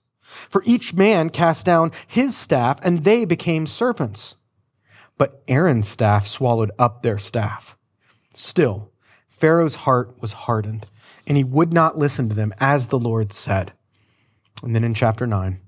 For 0.49 0.63
each 0.65 0.93
man 0.93 1.29
cast 1.29 1.65
down 1.65 1.91
his 2.07 2.35
staff, 2.35 2.79
and 2.83 3.03
they 3.03 3.25
became 3.25 3.67
serpents. 3.67 4.35
But 5.17 5.43
Aaron's 5.47 5.87
staff 5.87 6.27
swallowed 6.27 6.71
up 6.79 7.03
their 7.03 7.17
staff. 7.17 7.77
Still, 8.33 8.91
Pharaoh's 9.27 9.75
heart 9.75 10.21
was 10.21 10.33
hardened, 10.33 10.87
and 11.27 11.37
he 11.37 11.43
would 11.43 11.73
not 11.73 11.97
listen 11.97 12.29
to 12.29 12.35
them, 12.35 12.53
as 12.59 12.87
the 12.87 12.99
Lord 12.99 13.33
said. 13.33 13.73
And 14.63 14.75
then 14.75 14.83
in 14.83 14.93
chapter 14.93 15.27
9, 15.27 15.59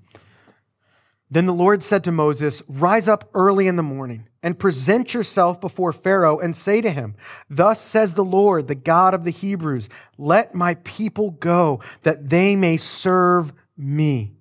then 1.30 1.46
the 1.46 1.52
Lord 1.52 1.82
said 1.82 2.04
to 2.04 2.12
Moses, 2.12 2.62
Rise 2.68 3.08
up 3.08 3.28
early 3.34 3.66
in 3.66 3.76
the 3.76 3.82
morning 3.82 4.28
and 4.42 4.58
present 4.58 5.14
yourself 5.14 5.60
before 5.60 5.92
Pharaoh 5.92 6.38
and 6.38 6.54
say 6.54 6.80
to 6.80 6.90
him, 6.90 7.16
Thus 7.50 7.80
says 7.80 8.14
the 8.14 8.24
Lord, 8.24 8.68
the 8.68 8.74
God 8.74 9.14
of 9.14 9.24
the 9.24 9.32
Hebrews, 9.32 9.88
let 10.16 10.54
my 10.54 10.74
people 10.84 11.32
go 11.32 11.80
that 12.02 12.28
they 12.28 12.54
may 12.54 12.76
serve 12.76 13.52
me. 13.76 14.33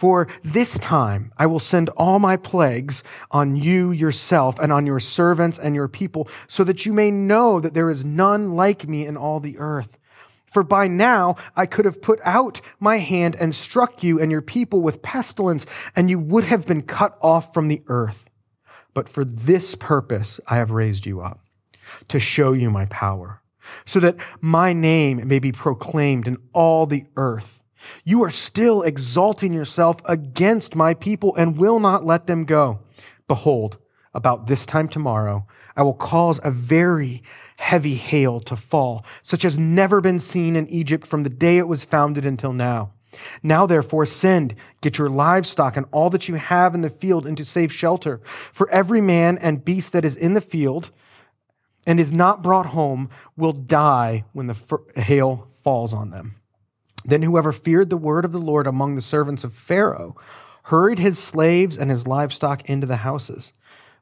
For 0.00 0.28
this 0.42 0.78
time 0.78 1.30
I 1.36 1.44
will 1.44 1.58
send 1.58 1.90
all 1.90 2.18
my 2.18 2.38
plagues 2.38 3.04
on 3.30 3.54
you 3.54 3.90
yourself 3.90 4.58
and 4.58 4.72
on 4.72 4.86
your 4.86 4.98
servants 4.98 5.58
and 5.58 5.74
your 5.74 5.88
people, 5.88 6.26
so 6.48 6.64
that 6.64 6.86
you 6.86 6.94
may 6.94 7.10
know 7.10 7.60
that 7.60 7.74
there 7.74 7.90
is 7.90 8.02
none 8.02 8.52
like 8.56 8.88
me 8.88 9.04
in 9.04 9.18
all 9.18 9.40
the 9.40 9.58
earth. 9.58 9.98
For 10.46 10.62
by 10.62 10.88
now 10.88 11.36
I 11.54 11.66
could 11.66 11.84
have 11.84 12.00
put 12.00 12.18
out 12.24 12.62
my 12.78 12.96
hand 12.96 13.36
and 13.38 13.54
struck 13.54 14.02
you 14.02 14.18
and 14.18 14.32
your 14.32 14.40
people 14.40 14.80
with 14.80 15.02
pestilence, 15.02 15.66
and 15.94 16.08
you 16.08 16.18
would 16.18 16.44
have 16.44 16.66
been 16.66 16.80
cut 16.80 17.18
off 17.20 17.52
from 17.52 17.68
the 17.68 17.82
earth. 17.88 18.24
But 18.94 19.06
for 19.06 19.22
this 19.22 19.74
purpose 19.74 20.40
I 20.46 20.56
have 20.56 20.70
raised 20.70 21.04
you 21.04 21.20
up, 21.20 21.40
to 22.08 22.18
show 22.18 22.54
you 22.54 22.70
my 22.70 22.86
power, 22.86 23.42
so 23.84 24.00
that 24.00 24.16
my 24.40 24.72
name 24.72 25.28
may 25.28 25.40
be 25.40 25.52
proclaimed 25.52 26.26
in 26.26 26.38
all 26.54 26.86
the 26.86 27.04
earth. 27.18 27.59
You 28.04 28.22
are 28.24 28.30
still 28.30 28.82
exalting 28.82 29.52
yourself 29.52 29.96
against 30.04 30.74
my 30.74 30.94
people 30.94 31.34
and 31.36 31.58
will 31.58 31.80
not 31.80 32.04
let 32.04 32.26
them 32.26 32.44
go. 32.44 32.80
Behold, 33.28 33.78
about 34.12 34.46
this 34.46 34.66
time 34.66 34.88
tomorrow, 34.88 35.46
I 35.76 35.82
will 35.82 35.94
cause 35.94 36.40
a 36.42 36.50
very 36.50 37.22
heavy 37.56 37.94
hail 37.94 38.40
to 38.40 38.56
fall, 38.56 39.04
such 39.22 39.44
as 39.44 39.58
never 39.58 40.00
been 40.00 40.18
seen 40.18 40.56
in 40.56 40.68
Egypt 40.68 41.06
from 41.06 41.22
the 41.22 41.30
day 41.30 41.58
it 41.58 41.68
was 41.68 41.84
founded 41.84 42.26
until 42.26 42.52
now. 42.52 42.92
Now, 43.42 43.66
therefore, 43.66 44.06
send, 44.06 44.54
get 44.80 44.98
your 44.98 45.08
livestock 45.08 45.76
and 45.76 45.86
all 45.90 46.10
that 46.10 46.28
you 46.28 46.36
have 46.36 46.74
in 46.74 46.80
the 46.80 46.90
field 46.90 47.26
into 47.26 47.44
safe 47.44 47.72
shelter. 47.72 48.20
For 48.24 48.70
every 48.70 49.00
man 49.00 49.38
and 49.38 49.64
beast 49.64 49.92
that 49.92 50.04
is 50.04 50.16
in 50.16 50.34
the 50.34 50.40
field 50.40 50.90
and 51.86 51.98
is 51.98 52.12
not 52.12 52.42
brought 52.42 52.66
home 52.66 53.10
will 53.36 53.52
die 53.52 54.24
when 54.32 54.46
the 54.46 54.80
hail 54.96 55.48
falls 55.62 55.92
on 55.92 56.10
them. 56.10 56.39
Then 57.04 57.22
whoever 57.22 57.52
feared 57.52 57.90
the 57.90 57.96
word 57.96 58.24
of 58.24 58.32
the 58.32 58.38
Lord 58.38 58.66
among 58.66 58.94
the 58.94 59.00
servants 59.00 59.44
of 59.44 59.54
Pharaoh 59.54 60.16
hurried 60.64 60.98
his 60.98 61.18
slaves 61.18 61.78
and 61.78 61.90
his 61.90 62.06
livestock 62.06 62.68
into 62.68 62.86
the 62.86 62.98
houses. 62.98 63.52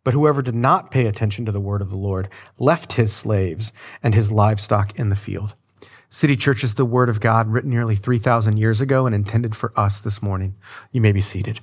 But 0.04 0.14
whoever 0.14 0.42
did 0.42 0.54
not 0.54 0.90
pay 0.90 1.06
attention 1.06 1.44
to 1.44 1.52
the 1.52 1.60
word 1.60 1.82
of 1.82 1.90
the 1.90 1.96
Lord 1.96 2.28
left 2.58 2.94
his 2.94 3.12
slaves 3.12 3.72
and 4.02 4.14
his 4.14 4.32
livestock 4.32 4.98
in 4.98 5.10
the 5.10 5.16
field. 5.16 5.54
City 6.10 6.36
Church 6.36 6.64
is 6.64 6.74
the 6.74 6.86
word 6.86 7.08
of 7.08 7.20
God 7.20 7.48
written 7.48 7.70
nearly 7.70 7.94
3,000 7.94 8.56
years 8.56 8.80
ago 8.80 9.06
and 9.06 9.14
intended 9.14 9.54
for 9.54 9.72
us 9.76 9.98
this 9.98 10.22
morning. 10.22 10.56
You 10.90 11.00
may 11.00 11.12
be 11.12 11.20
seated. 11.20 11.60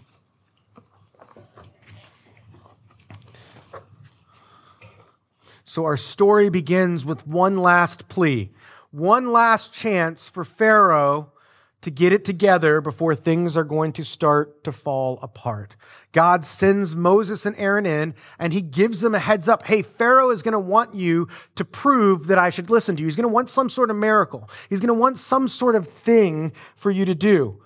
So, 5.63 5.83
our 5.85 5.97
story 5.97 6.49
begins 6.49 7.03
with 7.03 7.27
one 7.27 7.57
last 7.57 8.07
plea 8.07 8.51
one 8.95 9.31
last 9.31 9.73
chance 9.73 10.29
for 10.29 10.43
Pharaoh 10.43 11.33
to 11.81 11.91
get 11.91 12.11
it 12.11 12.25
together 12.25 12.81
before 12.81 13.13
things 13.13 13.55
are 13.55 13.63
going 13.63 13.93
to 13.93 14.03
start 14.03 14.63
to 14.63 14.71
fall 14.71 15.19
apart. 15.21 15.75
God 16.13 16.43
sends 16.43 16.95
Moses 16.95 17.45
and 17.45 17.55
Aaron 17.59 17.85
in 17.85 18.15
and 18.39 18.53
he 18.53 18.61
gives 18.61 19.01
them 19.01 19.13
a 19.13 19.19
heads 19.19 19.47
up. 19.47 19.67
Hey, 19.67 19.83
Pharaoh 19.83 20.31
is 20.31 20.41
going 20.41 20.53
to 20.53 20.59
want 20.59 20.95
you 20.95 21.27
to 21.55 21.63
prove 21.63 22.25
that 22.27 22.39
I 22.39 22.49
should 22.49 22.71
listen 22.71 22.95
to 22.95 23.01
you. 23.01 23.07
He's 23.07 23.15
going 23.15 23.27
to 23.27 23.33
want 23.33 23.49
some 23.49 23.69
sort 23.69 23.91
of 23.91 23.97
miracle. 23.97 24.49
He's 24.67 24.79
going 24.79 24.87
to 24.87 24.95
want 24.95 25.19
some 25.19 25.47
sort 25.47 25.75
of 25.75 25.87
thing 25.87 26.53
for 26.75 26.89
you 26.89 27.05
to 27.05 27.13
do. 27.13 27.61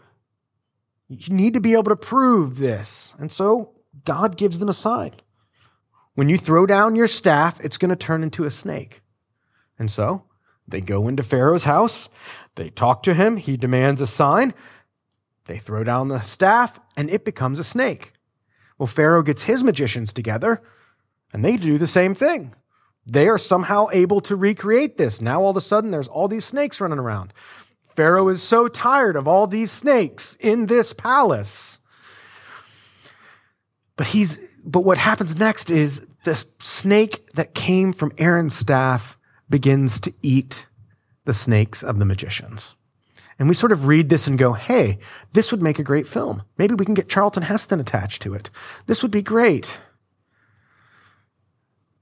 You 1.07 1.33
need 1.33 1.53
to 1.53 1.61
be 1.61 1.73
able 1.73 1.83
to 1.83 1.95
prove 1.95 2.57
this. 2.57 3.13
And 3.19 3.31
so 3.31 3.75
God 4.03 4.35
gives 4.35 4.59
them 4.59 4.67
a 4.67 4.73
sign. 4.73 5.11
When 6.15 6.27
you 6.27 6.37
throw 6.37 6.65
down 6.65 6.95
your 6.95 7.07
staff, 7.07 7.63
it's 7.63 7.77
going 7.77 7.89
to 7.89 7.95
turn 7.95 8.23
into 8.23 8.43
a 8.43 8.51
snake. 8.51 9.01
And 9.77 9.89
so 9.89 10.23
they 10.71 10.81
go 10.81 11.07
into 11.07 11.23
Pharaoh's 11.23 11.63
house. 11.63 12.09
They 12.55 12.69
talk 12.69 13.03
to 13.03 13.13
him. 13.13 13.37
He 13.37 13.57
demands 13.57 14.01
a 14.01 14.07
sign. 14.07 14.53
They 15.45 15.57
throw 15.57 15.83
down 15.83 16.09
the 16.09 16.21
staff 16.21 16.79
and 16.95 17.09
it 17.09 17.25
becomes 17.25 17.59
a 17.59 17.63
snake. 17.63 18.13
Well, 18.77 18.87
Pharaoh 18.87 19.23
gets 19.23 19.43
his 19.43 19.63
magicians 19.63 20.13
together 20.13 20.61
and 21.33 21.43
they 21.43 21.57
do 21.57 21.77
the 21.77 21.87
same 21.87 22.15
thing. 22.15 22.53
They 23.05 23.27
are 23.27 23.37
somehow 23.37 23.87
able 23.91 24.21
to 24.21 24.35
recreate 24.35 24.97
this. 24.97 25.21
Now 25.21 25.41
all 25.41 25.49
of 25.49 25.57
a 25.57 25.61
sudden 25.61 25.91
there's 25.91 26.07
all 26.07 26.27
these 26.27 26.45
snakes 26.45 26.79
running 26.79 26.99
around. 26.99 27.33
Pharaoh 27.95 28.29
is 28.29 28.41
so 28.41 28.67
tired 28.67 29.15
of 29.15 29.27
all 29.27 29.47
these 29.47 29.71
snakes 29.71 30.37
in 30.39 30.67
this 30.67 30.93
palace. 30.93 31.79
But 33.95 34.07
he's 34.07 34.39
but 34.63 34.81
what 34.81 34.97
happens 34.97 35.35
next 35.35 35.69
is 35.69 36.05
the 36.23 36.43
snake 36.59 37.25
that 37.33 37.55
came 37.55 37.91
from 37.91 38.11
Aaron's 38.17 38.55
staff 38.55 39.17
begins 39.49 39.99
to 40.01 40.13
eat 40.21 40.67
the 41.25 41.33
snakes 41.33 41.83
of 41.83 41.99
the 41.99 42.05
magicians. 42.05 42.75
And 43.37 43.47
we 43.47 43.55
sort 43.55 43.71
of 43.71 43.87
read 43.87 44.09
this 44.09 44.27
and 44.27 44.37
go, 44.37 44.53
hey, 44.53 44.99
this 45.31 45.51
would 45.51 45.61
make 45.61 45.79
a 45.79 45.83
great 45.83 46.07
film. 46.07 46.43
Maybe 46.57 46.75
we 46.75 46.85
can 46.85 46.93
get 46.93 47.07
Charlton 47.07 47.43
Heston 47.43 47.79
attached 47.79 48.21
to 48.23 48.33
it. 48.33 48.49
This 48.85 49.01
would 49.01 49.11
be 49.11 49.21
great. 49.21 49.79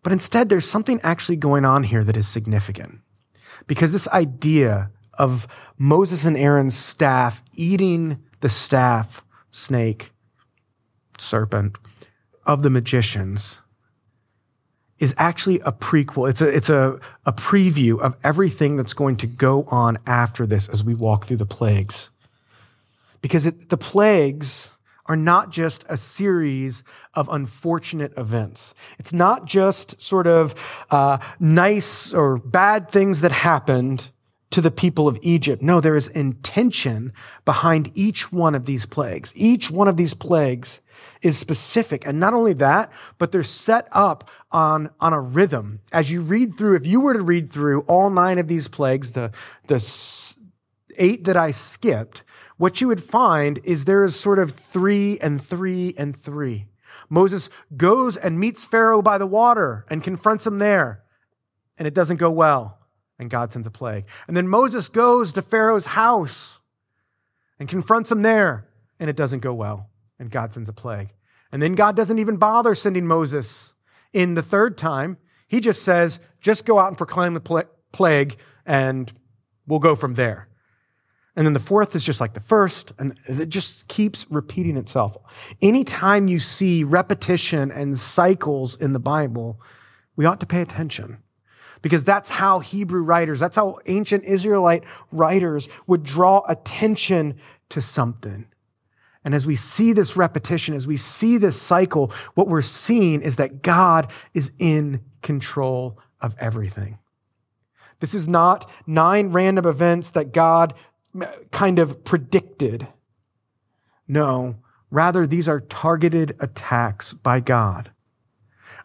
But 0.01 0.13
instead, 0.13 0.49
there's 0.49 0.67
something 0.67 0.99
actually 1.03 1.35
going 1.35 1.63
on 1.63 1.83
here 1.83 2.03
that 2.03 2.17
is 2.17 2.27
significant. 2.27 3.01
Because 3.67 3.91
this 3.91 4.07
idea 4.07 4.89
of 5.17 5.47
Moses 5.77 6.25
and 6.25 6.37
Aaron's 6.37 6.77
staff 6.77 7.43
eating 7.53 8.23
the 8.39 8.49
staff, 8.49 9.23
snake, 9.51 10.11
serpent 11.19 11.77
of 12.45 12.63
the 12.63 12.69
magicians 12.69 13.61
is 14.99 15.13
actually 15.17 15.59
a 15.61 15.71
prequel. 15.71 16.29
It's 16.29 16.41
a, 16.41 16.47
it's 16.47 16.69
a, 16.69 16.99
a 17.25 17.33
preview 17.33 17.99
of 17.99 18.15
everything 18.23 18.77
that's 18.77 18.93
going 18.93 19.15
to 19.17 19.27
go 19.27 19.63
on 19.63 19.97
after 20.05 20.45
this 20.45 20.67
as 20.67 20.83
we 20.83 20.95
walk 20.95 21.25
through 21.25 21.37
the 21.37 21.45
plagues. 21.45 22.09
Because 23.21 23.45
it, 23.45 23.69
the 23.69 23.77
plagues 23.77 24.71
are 25.05 25.15
not 25.15 25.51
just 25.51 25.85
a 25.87 25.97
series 25.97 26.83
of 27.13 27.29
unfortunate 27.29 28.13
events. 28.17 28.73
It's 28.99 29.13
not 29.13 29.45
just 29.45 30.01
sort 30.01 30.27
of 30.27 30.53
uh, 30.91 31.19
nice 31.39 32.13
or 32.13 32.37
bad 32.37 32.91
things 32.91 33.21
that 33.21 33.31
happened 33.31 34.09
to 34.49 34.61
the 34.61 34.71
people 34.71 35.07
of 35.07 35.19
Egypt. 35.21 35.61
No, 35.61 35.81
there 35.81 35.95
is 35.95 36.07
intention 36.07 37.11
behind 37.43 37.91
each 37.93 38.31
one 38.31 38.55
of 38.55 38.65
these 38.65 38.85
plagues. 38.85 39.33
Each 39.35 39.69
one 39.69 39.87
of 39.87 39.97
these 39.97 40.13
plagues 40.13 40.81
is 41.21 41.37
specific. 41.37 42.07
And 42.07 42.19
not 42.19 42.33
only 42.33 42.53
that, 42.53 42.91
but 43.17 43.31
they're 43.31 43.43
set 43.43 43.87
up 43.91 44.29
on, 44.51 44.89
on 44.99 45.13
a 45.13 45.19
rhythm. 45.19 45.81
As 45.91 46.11
you 46.11 46.21
read 46.21 46.55
through, 46.55 46.75
if 46.75 46.87
you 46.87 47.01
were 47.01 47.13
to 47.13 47.21
read 47.21 47.51
through 47.51 47.81
all 47.81 48.09
nine 48.09 48.39
of 48.39 48.47
these 48.47 48.67
plagues, 48.67 49.11
the, 49.11 49.31
the 49.67 50.35
eight 50.97 51.25
that 51.25 51.37
I 51.37 51.51
skipped, 51.51 52.23
what 52.57 52.81
you 52.81 52.87
would 52.87 53.03
find 53.03 53.59
is 53.63 53.85
there 53.85 54.03
is 54.03 54.15
sort 54.15 54.39
of 54.39 54.51
three 54.51 55.19
and 55.19 55.41
three 55.41 55.93
and 55.97 56.15
three. 56.15 56.67
Moses 57.09 57.49
goes 57.75 58.17
and 58.17 58.39
meets 58.39 58.65
Pharaoh 58.65 59.01
by 59.01 59.17
the 59.17 59.27
water 59.27 59.85
and 59.89 60.03
confronts 60.03 60.47
him 60.47 60.57
there, 60.57 61.03
and 61.77 61.87
it 61.87 61.93
doesn't 61.93 62.17
go 62.17 62.31
well, 62.31 62.79
and 63.19 63.29
God 63.29 63.51
sends 63.51 63.67
a 63.67 63.71
plague. 63.71 64.05
And 64.27 64.37
then 64.37 64.47
Moses 64.47 64.89
goes 64.89 65.33
to 65.33 65.41
Pharaoh's 65.41 65.85
house 65.85 66.59
and 67.59 67.67
confronts 67.67 68.11
him 68.11 68.21
there, 68.21 68.67
and 68.99 69.09
it 69.09 69.15
doesn't 69.15 69.39
go 69.39 69.53
well 69.53 69.89
and 70.19 70.31
God 70.31 70.53
sends 70.53 70.69
a 70.69 70.73
plague. 70.73 71.13
And 71.51 71.61
then 71.61 71.75
God 71.75 71.95
doesn't 71.95 72.19
even 72.19 72.37
bother 72.37 72.75
sending 72.75 73.05
Moses 73.05 73.73
in 74.13 74.33
the 74.33 74.41
third 74.41 74.77
time. 74.77 75.17
He 75.47 75.59
just 75.59 75.83
says, 75.83 76.19
just 76.41 76.65
go 76.65 76.79
out 76.79 76.89
and 76.89 76.97
proclaim 76.97 77.33
the 77.33 77.65
plague, 77.91 78.35
and 78.65 79.11
we'll 79.65 79.79
go 79.79 79.95
from 79.95 80.15
there. 80.15 80.49
And 81.35 81.45
then 81.45 81.53
the 81.53 81.59
fourth 81.59 81.95
is 81.95 82.03
just 82.03 82.19
like 82.19 82.33
the 82.33 82.39
first, 82.39 82.91
and 82.97 83.17
it 83.25 83.49
just 83.49 83.87
keeps 83.87 84.25
repeating 84.29 84.75
itself. 84.75 85.15
Anytime 85.61 86.27
you 86.27 86.39
see 86.39 86.83
repetition 86.83 87.71
and 87.71 87.97
cycles 87.97 88.75
in 88.75 88.93
the 88.93 88.99
Bible, 88.99 89.61
we 90.15 90.25
ought 90.25 90.39
to 90.39 90.45
pay 90.45 90.61
attention. 90.61 91.19
Because 91.81 92.03
that's 92.03 92.29
how 92.29 92.59
Hebrew 92.59 93.01
writers, 93.01 93.39
that's 93.39 93.55
how 93.55 93.79
ancient 93.85 94.23
Israelite 94.25 94.83
writers 95.11 95.69
would 95.85 96.03
draw 96.03 96.43
attention 96.47 97.37
to 97.69 97.81
something. 97.81 98.47
And 99.23 99.35
as 99.35 99.45
we 99.45 99.55
see 99.55 99.91
this 99.91 100.15
repetition, 100.15 100.73
as 100.73 100.87
we 100.87 100.95
see 100.95 101.37
this 101.37 101.61
cycle, 101.61 102.13
what 102.35 102.47
we're 102.47 102.61
seeing 102.61 103.21
is 103.21 103.35
that 103.35 103.61
God 103.61 104.09
is 104.33 104.51
in 104.57 105.01
control 105.21 105.99
of 106.21 106.33
everything. 106.39 106.99
This 107.99 108.13
is 108.13 108.27
not 108.27 108.69
nine 108.85 109.33
random 109.33 109.65
events 109.65 110.11
that 110.11 110.31
God 110.31 110.75
uh, 111.19 111.25
kind 111.51 111.79
of 111.79 112.03
predicted. 112.03 112.87
No, 114.07 114.59
rather, 114.91 115.27
these 115.27 115.47
are 115.47 115.59
targeted 115.59 116.35
attacks 116.39 117.11
by 117.11 117.39
God 117.39 117.91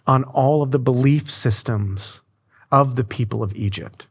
on 0.07 0.25
all 0.25 0.63
of 0.63 0.71
the 0.71 0.79
belief 0.79 1.31
systems 1.31 2.22
of 2.73 2.97
the 2.97 3.05
people 3.05 3.43
of 3.43 3.55
Egypt. 3.55 4.07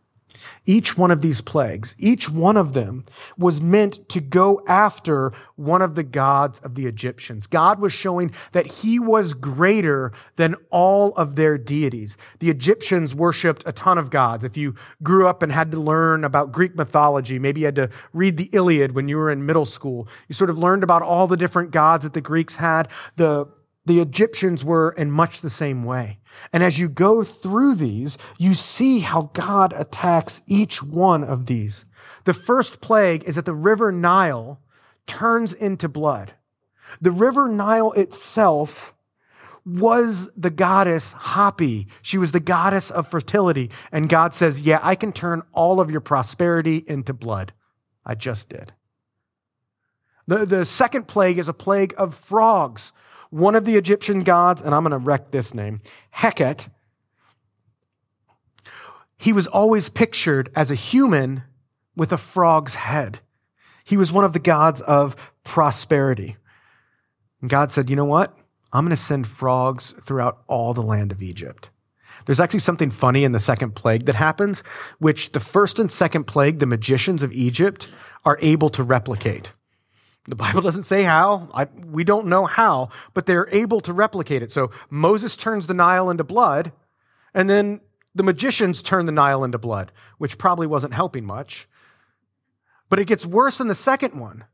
Each 0.65 0.98
one 0.98 1.12
of 1.12 1.22
these 1.22 1.41
plagues, 1.41 1.96
each 1.98 2.30
one 2.30 2.58
of 2.58 2.74
them 2.74 3.03
was 3.38 3.62
meant 3.62 4.08
to 4.10 4.20
go 4.20 4.62
after 4.68 5.34
one 5.56 5.82
of 5.82 5.96
the 5.96 6.03
gods 6.03 6.60
of 6.60 6.75
the 6.75 6.86
Egyptians. 6.86 7.48
God 7.48 7.80
was 7.80 7.94
showing 7.94 8.32
that 8.51 8.68
he 8.68 9.00
was 9.00 9.34
greater 9.34 10.12
than 10.36 10.56
all 10.70 11.13
of 11.13 11.36
their 11.36 11.58
deities. 11.58 12.15
The 12.39 12.50
Egyptians 12.50 13.15
worshiped 13.15 13.63
a 13.65 13.72
ton 13.72 13.98
of 13.98 14.10
gods. 14.10 14.44
If 14.44 14.58
you 14.58 14.75
grew 15.01 15.27
up 15.27 15.41
and 15.41 15.51
had 15.51 15.72
to 15.72 15.80
learn 15.80 16.24
about 16.24 16.51
Greek 16.51 16.75
mythology, 16.75 17.39
maybe 17.39 17.62
you 17.62 17.68
had 17.68 17.75
to 17.75 17.89
read 18.13 18.38
the 18.38 18.50
Iliad 18.51 18.94
when 18.94 19.08
you 19.08 19.18
were 19.18 19.32
in 19.32 19.46
middle 19.46 19.65
school, 19.65 20.08
you 20.27 20.34
sort 20.34 20.50
of 20.50 20.60
learned 20.60 20.84
about 20.84 21.01
all 21.01 21.27
the 21.27 21.38
different 21.38 21.72
gods 21.72 22.03
that 22.03 22.13
the 22.13 22.22
Greeks 22.22 22.56
had. 22.56 22.88
The 23.15 23.48
the 23.85 24.00
Egyptians 24.00 24.63
were 24.63 24.91
in 24.91 25.11
much 25.11 25.41
the 25.41 25.50
same 25.50 25.83
way. 25.83 26.19
And 26.53 26.63
as 26.63 26.77
you 26.77 26.88
go 26.88 27.23
through 27.23 27.75
these, 27.75 28.17
you 28.38 28.53
see 28.53 29.00
how 29.00 29.31
God 29.33 29.73
attacks 29.75 30.41
each 30.45 30.83
one 30.83 31.23
of 31.23 31.47
these. 31.47 31.85
The 32.25 32.33
first 32.33 32.81
plague 32.81 33.23
is 33.23 33.35
that 33.35 33.45
the 33.45 33.53
river 33.53 33.91
Nile 33.91 34.61
turns 35.07 35.53
into 35.53 35.89
blood. 35.89 36.33
The 37.00 37.11
river 37.11 37.47
Nile 37.47 37.91
itself 37.93 38.93
was 39.65 40.29
the 40.35 40.50
goddess 40.50 41.13
Hapi. 41.13 41.88
She 42.01 42.17
was 42.17 42.31
the 42.31 42.39
goddess 42.39 42.91
of 42.91 43.07
fertility. 43.07 43.71
And 43.91 44.09
God 44.09 44.33
says, 44.33 44.61
Yeah, 44.61 44.79
I 44.81 44.95
can 44.95 45.11
turn 45.11 45.43
all 45.53 45.79
of 45.79 45.91
your 45.91 46.01
prosperity 46.01 46.83
into 46.88 47.13
blood. 47.13 47.53
I 48.05 48.15
just 48.15 48.50
did. 48.50 48.73
The, 50.27 50.45
the 50.45 50.65
second 50.65 51.07
plague 51.07 51.38
is 51.38 51.47
a 51.47 51.53
plague 51.53 51.93
of 51.97 52.15
frogs 52.15 52.93
one 53.31 53.55
of 53.55 53.65
the 53.65 53.75
Egyptian 53.75 54.19
gods, 54.21 54.61
and 54.61 54.75
I'm 54.75 54.83
going 54.83 54.91
to 54.91 54.97
wreck 54.97 55.31
this 55.31 55.53
name, 55.53 55.81
Heket, 56.17 56.69
he 59.17 59.33
was 59.33 59.47
always 59.47 59.89
pictured 59.89 60.51
as 60.55 60.69
a 60.69 60.75
human 60.75 61.43
with 61.95 62.11
a 62.11 62.17
frog's 62.17 62.75
head. 62.75 63.21
He 63.83 63.97
was 63.97 64.11
one 64.11 64.25
of 64.25 64.33
the 64.33 64.39
gods 64.39 64.81
of 64.81 65.15
prosperity. 65.43 66.38
And 67.41 67.50
God 67.50 67.71
said, 67.71 67.89
You 67.89 67.95
know 67.95 68.05
what? 68.05 68.38
I'm 68.73 68.85
going 68.85 68.95
to 68.95 69.01
send 69.01 69.27
frogs 69.27 69.93
throughout 70.05 70.43
all 70.47 70.73
the 70.73 70.81
land 70.81 71.11
of 71.11 71.21
Egypt. 71.21 71.69
There's 72.25 72.39
actually 72.39 72.59
something 72.59 72.91
funny 72.91 73.23
in 73.23 73.31
the 73.31 73.39
second 73.39 73.75
plague 73.75 74.05
that 74.05 74.15
happens, 74.15 74.63
which 75.00 75.31
the 75.31 75.39
first 75.39 75.79
and 75.79 75.91
second 75.91 76.25
plague, 76.25 76.59
the 76.59 76.65
magicians 76.65 77.23
of 77.23 77.31
Egypt, 77.31 77.88
are 78.25 78.38
able 78.41 78.69
to 78.71 78.83
replicate. 78.83 79.53
The 80.31 80.35
Bible 80.35 80.61
doesn't 80.61 80.83
say 80.83 81.03
how. 81.03 81.50
I, 81.53 81.67
we 81.85 82.05
don't 82.05 82.27
know 82.27 82.45
how, 82.45 82.88
but 83.13 83.25
they're 83.25 83.50
able 83.51 83.81
to 83.81 83.91
replicate 83.91 84.41
it. 84.41 84.50
So 84.50 84.71
Moses 84.89 85.35
turns 85.35 85.67
the 85.67 85.73
Nile 85.73 86.09
into 86.09 86.23
blood, 86.23 86.71
and 87.33 87.50
then 87.50 87.81
the 88.15 88.23
magicians 88.23 88.81
turn 88.81 89.07
the 89.07 89.11
Nile 89.11 89.43
into 89.43 89.57
blood, 89.57 89.91
which 90.19 90.38
probably 90.38 90.67
wasn't 90.67 90.93
helping 90.93 91.25
much. 91.25 91.67
But 92.88 92.97
it 93.00 93.07
gets 93.07 93.25
worse 93.25 93.60
in 93.60 93.67
the 93.67 93.75
second 93.75 94.17
one 94.17 94.45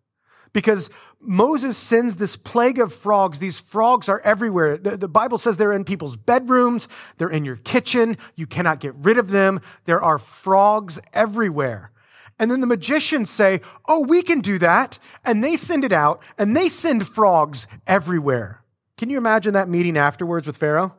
because 0.51 0.89
Moses 1.19 1.77
sends 1.77 2.15
this 2.15 2.37
plague 2.37 2.79
of 2.79 2.91
frogs. 2.91 3.37
These 3.37 3.59
frogs 3.59 4.09
are 4.09 4.21
everywhere. 4.21 4.79
The, 4.79 4.97
the, 4.97 5.07
Bible 5.07 5.37
says 5.37 5.57
they're 5.57 5.73
in 5.73 5.83
people's 5.83 6.17
bedrooms, 6.17 6.87
they're 7.19 7.29
in 7.29 7.45
your 7.45 7.57
kitchen. 7.57 8.17
You 8.33 8.47
cannot 8.47 8.79
get 8.79 8.95
rid 8.95 9.19
of 9.19 9.29
them. 9.29 9.61
There 9.85 10.01
are 10.01 10.17
frogs 10.17 10.99
everywhere. 11.13 11.91
And 12.39 12.51
then 12.51 12.61
the 12.61 12.67
magicians 12.67 13.29
say, 13.29 13.61
Oh, 13.87 14.01
we 14.01 14.21
can 14.21 14.41
do 14.41 14.59
that. 14.59 14.99
And 15.25 15.43
they 15.43 15.55
send 15.55 15.83
it 15.83 15.91
out 15.91 16.21
and 16.37 16.55
they 16.55 16.69
send 16.69 17.07
frogs 17.07 17.67
everywhere. 17.85 18.61
Can 18.97 19.09
you 19.09 19.17
imagine 19.17 19.53
that 19.53 19.69
meeting 19.69 19.97
afterwards 19.97 20.47
with 20.47 20.57
Pharaoh? 20.57 20.95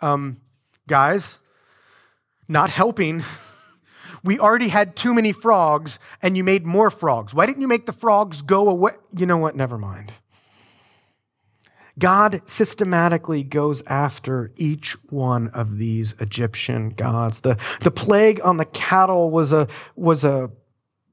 Um, 0.00 0.40
guys, 0.86 1.38
not 2.48 2.70
helping. 2.70 3.22
We 4.24 4.38
already 4.38 4.68
had 4.68 4.96
too 4.96 5.12
many 5.12 5.32
frogs 5.32 5.98
and 6.22 6.34
you 6.34 6.44
made 6.44 6.64
more 6.64 6.90
frogs. 6.90 7.34
Why 7.34 7.44
didn't 7.44 7.60
you 7.60 7.68
make 7.68 7.84
the 7.84 7.92
frogs 7.92 8.40
go 8.40 8.70
away? 8.70 8.92
You 9.14 9.26
know 9.26 9.36
what? 9.36 9.54
Never 9.54 9.76
mind. 9.76 10.12
God 11.98 12.42
systematically 12.46 13.44
goes 13.44 13.82
after 13.86 14.52
each 14.56 14.92
one 15.10 15.48
of 15.48 15.78
these 15.78 16.14
Egyptian 16.18 16.90
gods. 16.90 17.40
The, 17.40 17.56
the 17.82 17.90
plague 17.90 18.40
on 18.42 18.56
the 18.56 18.64
cattle 18.64 19.30
was 19.30 19.52
a, 19.52 19.68
was 19.94 20.24
a 20.24 20.50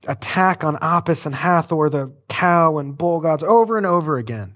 attack 0.07 0.63
on 0.63 0.77
Apis 0.81 1.25
and 1.25 1.35
Hathor, 1.35 1.89
the 1.89 2.11
cow 2.29 2.77
and 2.77 2.97
bull 2.97 3.19
gods, 3.19 3.43
over 3.43 3.77
and 3.77 3.85
over 3.85 4.17
again. 4.17 4.55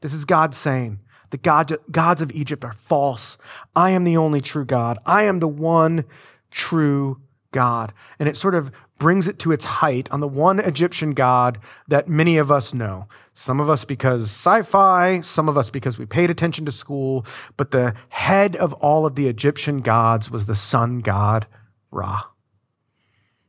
This 0.00 0.14
is 0.14 0.24
God 0.24 0.54
saying, 0.54 1.00
the 1.30 1.36
God, 1.36 1.76
gods 1.90 2.22
of 2.22 2.32
Egypt 2.32 2.64
are 2.64 2.72
false. 2.72 3.36
I 3.74 3.90
am 3.90 4.04
the 4.04 4.16
only 4.16 4.40
true 4.40 4.64
God. 4.64 4.98
I 5.04 5.24
am 5.24 5.40
the 5.40 5.48
one 5.48 6.04
true 6.50 7.20
God. 7.52 7.92
And 8.18 8.28
it 8.28 8.36
sort 8.36 8.54
of 8.54 8.70
brings 8.98 9.28
it 9.28 9.38
to 9.40 9.52
its 9.52 9.64
height 9.64 10.10
on 10.10 10.20
the 10.20 10.28
one 10.28 10.58
Egyptian 10.58 11.12
God 11.12 11.58
that 11.88 12.08
many 12.08 12.38
of 12.38 12.50
us 12.50 12.72
know. 12.72 13.08
Some 13.38 13.60
of 13.60 13.68
us 13.68 13.84
because 13.84 14.22
sci 14.22 14.62
fi, 14.62 15.20
some 15.20 15.46
of 15.46 15.58
us 15.58 15.68
because 15.68 15.98
we 15.98 16.06
paid 16.06 16.30
attention 16.30 16.64
to 16.64 16.72
school, 16.72 17.26
but 17.58 17.70
the 17.70 17.92
head 18.08 18.56
of 18.56 18.72
all 18.72 19.04
of 19.04 19.14
the 19.14 19.28
Egyptian 19.28 19.82
gods 19.82 20.30
was 20.30 20.46
the 20.46 20.54
sun 20.54 21.00
god 21.00 21.46
Ra. 21.90 22.22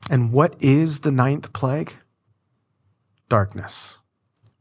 And 0.10 0.34
what 0.34 0.62
is 0.62 1.00
the 1.00 1.12
ninth 1.12 1.54
plague? 1.54 1.94
Darkness. 3.30 3.98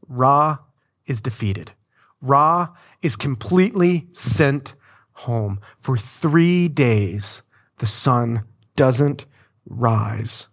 Ra 0.07 0.59
is 1.05 1.21
defeated. 1.21 1.73
Ra 2.21 2.69
is 3.01 3.17
completely 3.17 4.07
sent 4.13 4.75
home. 5.11 5.59
For 5.77 5.97
three 5.97 6.69
days, 6.69 7.43
the 7.79 7.85
sun 7.85 8.45
doesn't 8.77 9.25
rise 9.65 10.47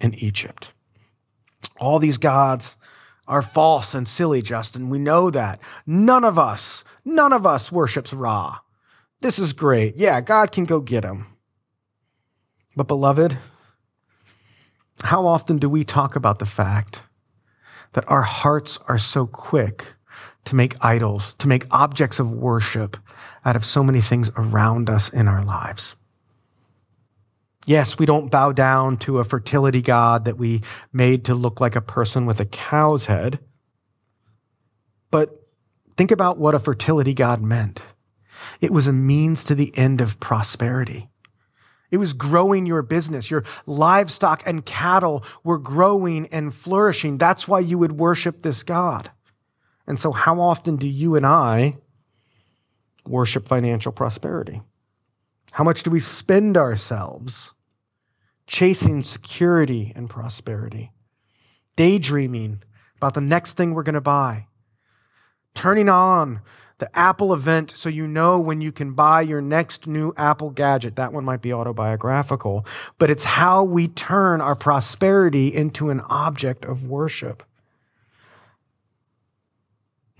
in 0.00 0.14
Egypt. 0.14 0.72
All 1.78 1.98
these 1.98 2.16
gods 2.16 2.78
are 3.26 3.42
false 3.42 3.94
and 3.94 4.06
silly, 4.06 4.42
Justin. 4.42 4.90
We 4.90 4.98
know 4.98 5.30
that. 5.30 5.60
None 5.86 6.24
of 6.24 6.38
us, 6.38 6.84
none 7.04 7.32
of 7.32 7.46
us 7.46 7.72
worships 7.72 8.12
Ra. 8.12 8.58
This 9.20 9.38
is 9.38 9.52
great. 9.52 9.96
Yeah, 9.96 10.20
God 10.20 10.52
can 10.52 10.64
go 10.64 10.80
get 10.80 11.04
him. 11.04 11.26
But, 12.76 12.88
beloved, 12.88 13.38
how 15.02 15.26
often 15.26 15.58
do 15.58 15.68
we 15.68 15.84
talk 15.84 16.16
about 16.16 16.38
the 16.38 16.46
fact 16.46 17.02
that 17.92 18.08
our 18.08 18.22
hearts 18.22 18.78
are 18.88 18.98
so 18.98 19.26
quick 19.26 19.94
to 20.44 20.54
make 20.54 20.74
idols, 20.80 21.34
to 21.34 21.48
make 21.48 21.64
objects 21.70 22.18
of 22.18 22.32
worship 22.32 22.96
out 23.44 23.56
of 23.56 23.64
so 23.64 23.82
many 23.82 24.00
things 24.00 24.30
around 24.36 24.90
us 24.90 25.08
in 25.08 25.28
our 25.28 25.44
lives? 25.44 25.96
Yes, 27.66 27.98
we 27.98 28.06
don't 28.06 28.30
bow 28.30 28.52
down 28.52 28.98
to 28.98 29.18
a 29.18 29.24
fertility 29.24 29.80
god 29.80 30.26
that 30.26 30.36
we 30.36 30.62
made 30.92 31.24
to 31.26 31.34
look 31.34 31.60
like 31.60 31.76
a 31.76 31.80
person 31.80 32.26
with 32.26 32.40
a 32.40 32.44
cow's 32.44 33.06
head. 33.06 33.38
But 35.10 35.30
think 35.96 36.10
about 36.10 36.38
what 36.38 36.54
a 36.54 36.58
fertility 36.58 37.14
god 37.14 37.40
meant. 37.40 37.82
It 38.60 38.70
was 38.70 38.86
a 38.86 38.92
means 38.92 39.44
to 39.44 39.54
the 39.54 39.72
end 39.76 40.00
of 40.00 40.20
prosperity. 40.20 41.08
It 41.90 41.98
was 41.98 42.12
growing 42.12 42.66
your 42.66 42.82
business. 42.82 43.30
Your 43.30 43.44
livestock 43.66 44.42
and 44.44 44.66
cattle 44.66 45.24
were 45.44 45.58
growing 45.58 46.26
and 46.26 46.52
flourishing. 46.52 47.18
That's 47.18 47.46
why 47.46 47.60
you 47.60 47.78
would 47.78 47.92
worship 47.92 48.42
this 48.42 48.62
God. 48.62 49.10
And 49.86 49.98
so, 49.98 50.10
how 50.10 50.40
often 50.40 50.76
do 50.76 50.88
you 50.88 51.14
and 51.14 51.24
I 51.24 51.76
worship 53.06 53.46
financial 53.46 53.92
prosperity? 53.92 54.62
How 55.54 55.62
much 55.62 55.84
do 55.84 55.90
we 55.92 56.00
spend 56.00 56.56
ourselves 56.56 57.52
chasing 58.44 59.04
security 59.04 59.92
and 59.94 60.10
prosperity, 60.10 60.90
daydreaming 61.76 62.64
about 62.96 63.14
the 63.14 63.20
next 63.20 63.52
thing 63.52 63.72
we're 63.72 63.84
going 63.84 63.94
to 63.94 64.00
buy, 64.00 64.48
turning 65.54 65.88
on 65.88 66.40
the 66.78 66.98
Apple 66.98 67.32
event 67.32 67.70
so 67.70 67.88
you 67.88 68.08
know 68.08 68.40
when 68.40 68.60
you 68.60 68.72
can 68.72 68.94
buy 68.94 69.20
your 69.20 69.40
next 69.40 69.86
new 69.86 70.12
Apple 70.16 70.50
gadget. 70.50 70.96
That 70.96 71.12
one 71.12 71.24
might 71.24 71.40
be 71.40 71.52
autobiographical, 71.52 72.66
but 72.98 73.08
it's 73.08 73.22
how 73.22 73.62
we 73.62 73.86
turn 73.86 74.40
our 74.40 74.56
prosperity 74.56 75.54
into 75.54 75.88
an 75.88 76.00
object 76.08 76.64
of 76.64 76.88
worship. 76.88 77.44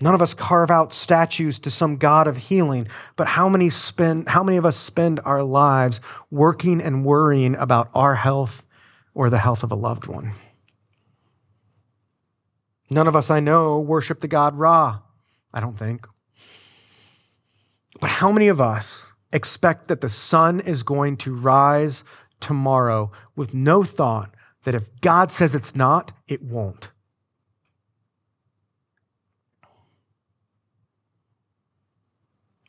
None 0.05 0.13
of 0.13 0.21
us 0.21 0.35
carve 0.35 0.69
out 0.69 0.93
statues 0.93 1.57
to 1.57 1.71
some 1.71 1.97
God 1.97 2.27
of 2.27 2.37
healing, 2.37 2.87
but 3.15 3.25
how 3.25 3.49
many 3.49 3.71
spend, 3.71 4.29
how 4.29 4.43
many 4.43 4.55
of 4.57 4.63
us 4.63 4.77
spend 4.77 5.19
our 5.25 5.41
lives 5.41 5.99
working 6.29 6.79
and 6.79 7.03
worrying 7.03 7.55
about 7.55 7.89
our 7.95 8.13
health 8.13 8.67
or 9.15 9.31
the 9.31 9.39
health 9.39 9.63
of 9.63 9.71
a 9.71 9.75
loved 9.75 10.05
one? 10.05 10.33
None 12.91 13.07
of 13.07 13.15
us 13.15 13.31
I 13.31 13.39
know 13.39 13.79
worship 13.79 14.19
the 14.19 14.27
God 14.27 14.59
Ra, 14.59 14.99
I 15.51 15.59
don't 15.59 15.75
think. 15.75 16.07
But 17.99 18.11
how 18.11 18.31
many 18.31 18.47
of 18.47 18.61
us 18.61 19.11
expect 19.33 19.87
that 19.87 20.01
the 20.01 20.09
sun 20.09 20.59
is 20.59 20.83
going 20.83 21.17
to 21.17 21.33
rise 21.33 22.03
tomorrow 22.39 23.11
with 23.35 23.55
no 23.55 23.83
thought 23.83 24.35
that 24.65 24.75
if 24.75 24.87
God 25.01 25.31
says 25.31 25.55
it's 25.55 25.75
not, 25.75 26.11
it 26.27 26.43
won't? 26.43 26.91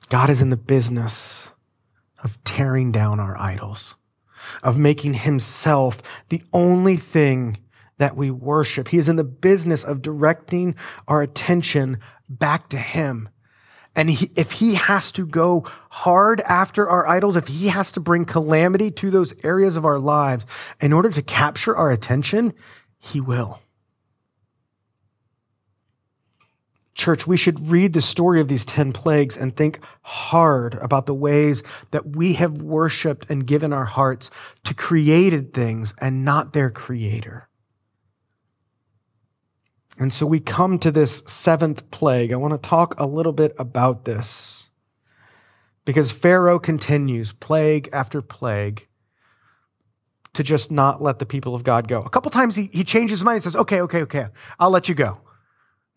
God 0.09 0.31
is 0.31 0.41
in 0.41 0.51
the 0.51 0.57
business 0.57 1.51
of 2.23 2.43
tearing 2.45 2.93
down 2.93 3.21
our 3.21 3.37
idols, 3.39 3.97
of 4.63 4.79
making 4.79 5.15
himself 5.15 6.03
the 6.29 6.43
only 6.53 6.97
thing 6.97 7.59
that 7.99 8.17
we 8.17 8.31
worship. 8.31 8.89
He 8.89 8.99
is 8.99 9.09
in 9.09 9.17
the 9.17 9.25
business 9.25 9.85
of 9.85 10.03
directing 10.03 10.75
our 11.09 11.23
attention 11.23 11.99
back 12.29 12.69
to 12.71 12.79
him. 12.79 13.29
And 13.95 14.11
he, 14.11 14.31
if 14.37 14.53
he 14.53 14.75
has 14.75 15.11
to 15.13 15.27
go 15.27 15.65
hard 15.91 16.43
after 16.43 16.89
our 16.89 17.09
idols, 17.09 17.35
if 17.35 17.49
he 17.49 17.69
has 17.69 17.91
to 17.93 18.01
bring 18.01 18.27
calamity 18.27 18.91
to 18.91 19.11
those 19.11 19.33
areas 19.43 19.77
of 19.77 19.87
our 19.87 19.99
lives 19.99 20.45
in 20.81 20.93
order 20.93 21.11
to 21.11 21.23
capture 21.23 21.75
our 21.75 21.91
attention, 21.91 22.53
he 22.99 23.21
will. 23.21 23.61
Church, 26.97 27.27
we 27.27 27.37
should 27.37 27.69
read 27.69 27.93
the 27.93 28.01
story 28.01 28.41
of 28.41 28.49
these 28.49 28.65
10 28.65 28.95
plagues 28.95 29.37
and 29.37 29.55
think 29.55 29.81
hard 30.01 30.77
about 30.77 31.05
the 31.05 31.15
ways 31.15 31.63
that 31.91 32.17
we 32.17 32.33
have 32.35 32.63
worshiped 32.63 33.27
and 33.29 33.47
given 33.47 33.71
our 33.71 33.85
hearts 33.85 34.31
to 34.65 34.73
created 34.73 35.53
things 35.53 35.95
and 36.01 36.25
not 36.25 36.55
their 36.55 36.71
creator. 36.71 37.51
And 39.99 40.11
so 40.11 40.25
we 40.25 40.41
come 40.41 40.79
to 40.79 40.91
this 40.91 41.23
seventh 41.27 41.91
plague. 41.91 42.33
I 42.33 42.37
want 42.37 42.55
to 42.55 42.69
talk 42.69 42.95
a 42.99 43.07
little 43.07 43.33
bit 43.33 43.55
about 43.59 44.07
this 44.07 44.71
because 45.85 46.11
Pharaoh 46.11 46.59
continues 46.59 47.31
plague 47.33 47.91
after 47.93 48.23
plague 48.23 48.89
to 50.33 50.43
just 50.43 50.71
not 50.71 51.03
let 51.03 51.19
the 51.19 51.27
people 51.27 51.55
of 51.55 51.63
God 51.63 51.89
go. 51.89 52.03
A 52.03 52.11
couple 52.11 52.31
times 52.31 52.57
he, 52.57 52.71
he 52.73 52.85
changes 52.85 53.19
his 53.19 53.25
mind 53.25 53.37
and 53.37 53.43
says, 53.45 53.57
okay, 53.57 53.83
okay, 53.83 54.01
okay, 54.03 54.29
I'll 54.59 54.71
let 54.71 54.89
you 54.89 54.95
go. 54.95 55.21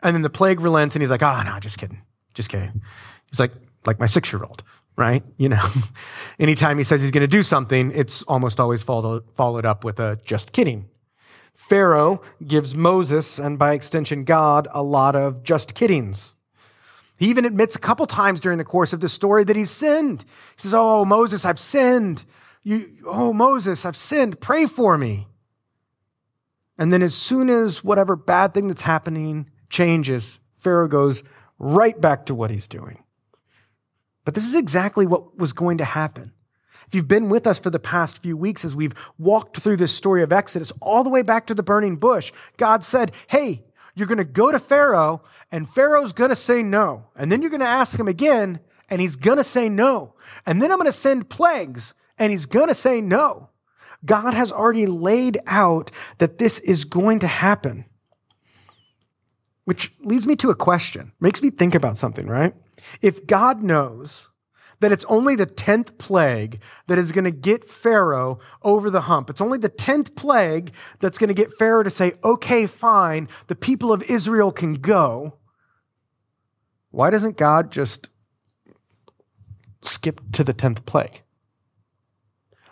And 0.02 0.14
then 0.14 0.22
the 0.22 0.30
plague 0.30 0.60
relents 0.60 0.96
and 0.96 1.02
he's 1.02 1.10
like, 1.10 1.22
oh, 1.22 1.42
no, 1.44 1.58
just 1.60 1.78
kidding. 1.78 2.02
Just 2.34 2.48
kidding. 2.48 2.82
He's 3.28 3.40
like, 3.40 3.52
like 3.84 3.98
my 3.98 4.06
six 4.06 4.32
year 4.32 4.42
old, 4.42 4.62
right? 4.96 5.22
You 5.36 5.50
know, 5.50 5.64
anytime 6.38 6.78
he 6.78 6.84
says 6.84 7.00
he's 7.00 7.10
going 7.10 7.22
to 7.22 7.28
do 7.28 7.42
something, 7.42 7.92
it's 7.94 8.22
almost 8.22 8.60
always 8.60 8.82
followed, 8.82 9.24
followed 9.34 9.66
up 9.66 9.84
with 9.84 10.00
a 10.00 10.18
just 10.24 10.52
kidding. 10.52 10.88
Pharaoh 11.54 12.22
gives 12.46 12.74
Moses 12.74 13.38
and 13.38 13.58
by 13.58 13.74
extension 13.74 14.24
God 14.24 14.66
a 14.72 14.82
lot 14.82 15.14
of 15.14 15.42
just 15.42 15.74
kiddings. 15.74 16.34
He 17.18 17.28
even 17.28 17.44
admits 17.44 17.76
a 17.76 17.78
couple 17.78 18.06
times 18.06 18.40
during 18.40 18.56
the 18.56 18.64
course 18.64 18.94
of 18.94 19.00
this 19.00 19.12
story 19.12 19.44
that 19.44 19.54
he's 19.54 19.70
sinned. 19.70 20.22
He 20.56 20.62
says, 20.62 20.72
Oh, 20.72 21.04
Moses, 21.04 21.44
I've 21.44 21.60
sinned. 21.60 22.24
You, 22.62 22.90
oh, 23.04 23.34
Moses, 23.34 23.84
I've 23.84 23.96
sinned. 23.96 24.40
Pray 24.40 24.64
for 24.64 24.96
me. 24.96 25.26
And 26.78 26.90
then 26.90 27.02
as 27.02 27.14
soon 27.14 27.50
as 27.50 27.84
whatever 27.84 28.16
bad 28.16 28.54
thing 28.54 28.68
that's 28.68 28.80
happening 28.80 29.50
changes, 29.70 30.38
Pharaoh 30.52 30.88
goes 30.88 31.22
right 31.58 31.98
back 31.98 32.26
to 32.26 32.34
what 32.34 32.50
he's 32.50 32.68
doing. 32.68 33.02
But 34.24 34.34
this 34.34 34.46
is 34.46 34.54
exactly 34.54 35.06
what 35.06 35.38
was 35.38 35.52
going 35.52 35.78
to 35.78 35.84
happen. 35.84 36.32
If 36.86 36.94
you've 36.94 37.08
been 37.08 37.28
with 37.28 37.46
us 37.46 37.58
for 37.58 37.70
the 37.70 37.78
past 37.78 38.20
few 38.20 38.36
weeks 38.36 38.64
as 38.64 38.74
we've 38.74 38.94
walked 39.16 39.58
through 39.58 39.76
this 39.76 39.94
story 39.94 40.22
of 40.22 40.32
Exodus, 40.32 40.72
all 40.82 41.04
the 41.04 41.10
way 41.10 41.22
back 41.22 41.46
to 41.46 41.54
the 41.54 41.62
burning 41.62 41.96
bush, 41.96 42.32
God 42.56 42.82
said, 42.82 43.12
Hey, 43.28 43.64
you're 43.94 44.08
going 44.08 44.18
to 44.18 44.24
go 44.24 44.50
to 44.50 44.58
Pharaoh, 44.58 45.22
and 45.52 45.68
Pharaoh's 45.68 46.12
going 46.12 46.30
to 46.30 46.36
say 46.36 46.62
no. 46.62 47.06
And 47.16 47.30
then 47.30 47.42
you're 47.42 47.50
going 47.50 47.60
to 47.60 47.66
ask 47.66 47.98
him 47.98 48.08
again, 48.08 48.60
and 48.88 49.00
he's 49.00 49.16
going 49.16 49.38
to 49.38 49.44
say 49.44 49.68
no. 49.68 50.14
And 50.46 50.60
then 50.60 50.70
I'm 50.72 50.78
going 50.78 50.86
to 50.86 50.92
send 50.92 51.30
plagues, 51.30 51.94
and 52.18 52.32
he's 52.32 52.46
going 52.46 52.68
to 52.68 52.74
say 52.74 53.00
no. 53.00 53.50
God 54.04 54.34
has 54.34 54.50
already 54.50 54.86
laid 54.86 55.38
out 55.46 55.90
that 56.18 56.38
this 56.38 56.58
is 56.60 56.84
going 56.84 57.20
to 57.20 57.26
happen. 57.26 57.84
Which 59.64 59.92
leads 60.00 60.26
me 60.26 60.36
to 60.36 60.50
a 60.50 60.54
question, 60.54 61.12
makes 61.20 61.42
me 61.42 61.50
think 61.50 61.74
about 61.74 61.96
something, 61.96 62.26
right? 62.26 62.54
If 63.02 63.26
God 63.26 63.62
knows 63.62 64.28
that 64.80 64.92
it's 64.92 65.04
only 65.04 65.36
the 65.36 65.46
10th 65.46 65.98
plague 65.98 66.60
that 66.86 66.98
is 66.98 67.12
going 67.12 67.24
to 67.24 67.30
get 67.30 67.68
Pharaoh 67.68 68.40
over 68.62 68.90
the 68.90 69.02
hump, 69.02 69.28
it's 69.28 69.40
only 69.40 69.58
the 69.58 69.68
10th 69.68 70.16
plague 70.16 70.72
that's 70.98 71.18
going 71.18 71.28
to 71.28 71.34
get 71.34 71.52
Pharaoh 71.52 71.82
to 71.82 71.90
say, 71.90 72.14
okay, 72.24 72.66
fine, 72.66 73.28
the 73.46 73.54
people 73.54 73.92
of 73.92 74.02
Israel 74.04 74.50
can 74.50 74.74
go. 74.74 75.36
Why 76.90 77.10
doesn't 77.10 77.36
God 77.36 77.70
just 77.70 78.08
skip 79.82 80.20
to 80.32 80.42
the 80.42 80.54
10th 80.54 80.86
plague? 80.86 81.22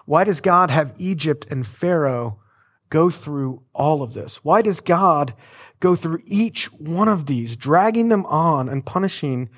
Why 0.07 0.25
does 0.25 0.41
God 0.41 0.71
have 0.71 0.95
Egypt 0.99 1.47
and 1.51 1.67
Pharaoh 1.67 2.41
go 2.91 3.11
through 3.11 3.63
all 3.73 4.03
of 4.03 4.15
this? 4.15 4.45
Why 4.45 4.63
does 4.63 4.81
God 4.81 5.35
go 5.81 5.95
through 5.95 6.21
each 6.27 6.67
one 6.73 7.09
of 7.09 7.27
these, 7.27 7.57
dragging 7.57 8.09
them 8.09 8.27
on 8.27 8.69
and 8.69 8.85
punishing 8.85 9.51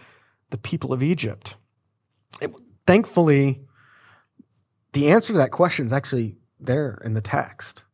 the 0.51 0.59
people 0.59 0.93
of 0.93 1.03
Egypt? 1.03 1.57
It, 2.41 2.53
thankfully, 2.87 3.61
the 4.93 5.11
answer 5.11 5.33
to 5.33 5.39
that 5.39 5.51
question 5.51 5.87
is 5.87 5.93
actually 5.93 6.37
there 6.59 7.01
in 7.05 7.15
the 7.15 7.21
text. 7.21 7.85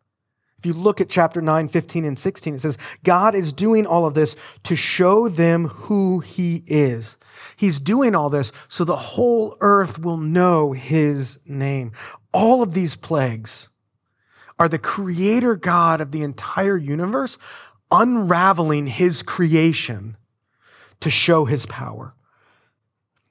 If 0.58 0.64
you 0.64 0.72
look 0.72 1.00
at 1.00 1.10
chapter 1.10 1.42
9, 1.42 1.68
15, 1.68 2.04
and 2.04 2.18
16, 2.18 2.54
it 2.54 2.60
says, 2.60 2.78
God 3.04 3.34
is 3.34 3.52
doing 3.52 3.86
all 3.86 4.06
of 4.06 4.14
this 4.14 4.34
to 4.64 4.74
show 4.74 5.28
them 5.28 5.66
who 5.66 6.20
he 6.20 6.64
is. 6.66 7.18
He's 7.56 7.78
doing 7.78 8.14
all 8.14 8.30
this 8.30 8.52
so 8.68 8.84
the 8.84 8.96
whole 8.96 9.56
earth 9.60 9.98
will 9.98 10.16
know 10.16 10.72
his 10.72 11.38
name. 11.44 11.92
All 12.32 12.62
of 12.62 12.72
these 12.72 12.96
plagues 12.96 13.68
are 14.58 14.68
the 14.68 14.78
creator 14.78 15.56
God 15.56 16.00
of 16.00 16.12
the 16.12 16.22
entire 16.22 16.76
universe 16.76 17.38
unraveling 17.90 18.86
his 18.86 19.22
creation 19.22 20.16
to 21.00 21.10
show 21.10 21.44
his 21.44 21.66
power. 21.66 22.14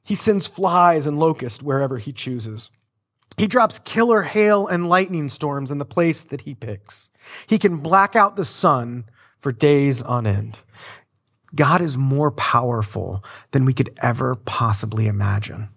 He 0.05 0.15
sends 0.15 0.47
flies 0.47 1.07
and 1.07 1.19
locusts 1.19 1.63
wherever 1.63 1.97
he 1.97 2.13
chooses. 2.13 2.69
He 3.37 3.47
drops 3.47 3.79
killer 3.79 4.21
hail 4.21 4.67
and 4.67 4.87
lightning 4.87 5.29
storms 5.29 5.71
in 5.71 5.77
the 5.77 5.85
place 5.85 6.23
that 6.25 6.41
he 6.41 6.53
picks. 6.53 7.09
He 7.47 7.57
can 7.57 7.77
black 7.77 8.15
out 8.15 8.35
the 8.35 8.45
sun 8.45 9.05
for 9.39 9.51
days 9.51 10.01
on 10.01 10.25
end. 10.25 10.59
God 11.53 11.81
is 11.81 11.97
more 11.97 12.31
powerful 12.31 13.23
than 13.51 13.65
we 13.65 13.73
could 13.73 13.97
ever 14.01 14.35
possibly 14.35 15.07
imagine 15.07 15.69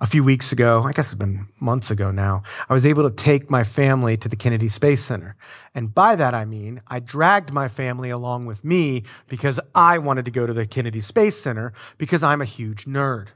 a 0.00 0.06
few 0.06 0.24
weeks 0.24 0.50
ago, 0.50 0.82
I 0.82 0.92
guess 0.92 1.12
it's 1.12 1.14
been 1.14 1.46
months 1.60 1.90
ago 1.90 2.10
now, 2.10 2.42
I 2.68 2.72
was 2.72 2.86
able 2.86 3.08
to 3.08 3.14
take 3.14 3.50
my 3.50 3.64
family 3.64 4.16
to 4.16 4.28
the 4.28 4.36
Kennedy 4.36 4.68
Space 4.68 5.04
Center. 5.04 5.36
And 5.74 5.94
by 5.94 6.16
that 6.16 6.32
I 6.34 6.46
mean, 6.46 6.80
I 6.88 7.00
dragged 7.00 7.52
my 7.52 7.68
family 7.68 8.08
along 8.08 8.46
with 8.46 8.64
me 8.64 9.04
because 9.28 9.60
I 9.74 9.98
wanted 9.98 10.24
to 10.24 10.30
go 10.30 10.46
to 10.46 10.54
the 10.54 10.66
Kennedy 10.66 11.00
Space 11.00 11.38
Center 11.38 11.74
because 11.98 12.22
I'm 12.22 12.40
a 12.40 12.46
huge 12.46 12.86
nerd. 12.86 13.28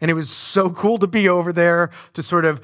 And 0.00 0.10
it 0.10 0.14
was 0.14 0.30
so 0.30 0.70
cool 0.70 0.98
to 0.98 1.06
be 1.06 1.28
over 1.28 1.52
there 1.52 1.90
to 2.14 2.22
sort 2.22 2.46
of 2.46 2.62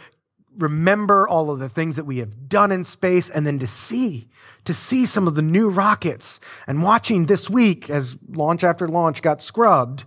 remember 0.57 1.29
all 1.29 1.51
of 1.51 1.59
the 1.59 1.69
things 1.69 1.97
that 1.97 2.05
we 2.05 2.19
have 2.19 2.49
done 2.49 2.73
in 2.73 2.85
space 2.85 3.29
and 3.29 3.47
then 3.47 3.59
to 3.59 3.67
see, 3.67 4.29
to 4.65 4.75
see 4.75 5.05
some 5.05 5.27
of 5.27 5.35
the 5.35 5.43
new 5.43 5.69
rockets 5.69 6.41
and 6.67 6.83
watching 6.83 7.27
this 7.27 7.51
week 7.51 7.89
as 7.91 8.17
launch 8.29 8.65
after 8.65 8.89
launch 8.89 9.23
got 9.23 9.43
scrubbed 9.43 10.05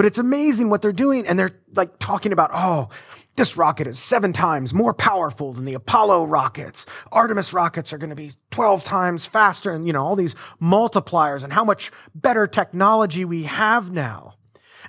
but 0.00 0.06
it's 0.06 0.16
amazing 0.18 0.70
what 0.70 0.80
they're 0.80 0.92
doing. 0.94 1.26
And 1.26 1.38
they're 1.38 1.60
like 1.74 1.98
talking 1.98 2.32
about, 2.32 2.48
oh, 2.54 2.88
this 3.36 3.58
rocket 3.58 3.86
is 3.86 3.98
seven 3.98 4.32
times 4.32 4.72
more 4.72 4.94
powerful 4.94 5.52
than 5.52 5.66
the 5.66 5.74
Apollo 5.74 6.24
rockets. 6.24 6.86
Artemis 7.12 7.52
rockets 7.52 7.92
are 7.92 7.98
going 7.98 8.08
to 8.08 8.16
be 8.16 8.32
12 8.50 8.82
times 8.82 9.26
faster 9.26 9.70
and, 9.70 9.86
you 9.86 9.92
know, 9.92 10.02
all 10.02 10.16
these 10.16 10.34
multipliers 10.58 11.44
and 11.44 11.52
how 11.52 11.66
much 11.66 11.90
better 12.14 12.46
technology 12.46 13.26
we 13.26 13.42
have 13.42 13.90
now. 13.90 14.36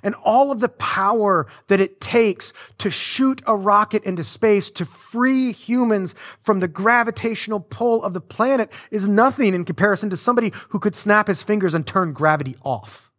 And 0.02 0.14
all 0.14 0.50
of 0.50 0.60
the 0.60 0.70
power 0.70 1.46
that 1.66 1.78
it 1.78 2.00
takes 2.00 2.54
to 2.78 2.90
shoot 2.90 3.42
a 3.46 3.54
rocket 3.54 4.04
into 4.04 4.24
space 4.24 4.70
to 4.70 4.86
free 4.86 5.52
humans 5.52 6.14
from 6.40 6.60
the 6.60 6.68
gravitational 6.68 7.60
pull 7.60 8.02
of 8.02 8.14
the 8.14 8.22
planet 8.22 8.72
is 8.90 9.06
nothing 9.06 9.52
in 9.52 9.66
comparison 9.66 10.08
to 10.08 10.16
somebody 10.16 10.54
who 10.70 10.78
could 10.78 10.94
snap 10.94 11.26
his 11.26 11.42
fingers 11.42 11.74
and 11.74 11.86
turn 11.86 12.14
gravity 12.14 12.56
off. 12.64 13.11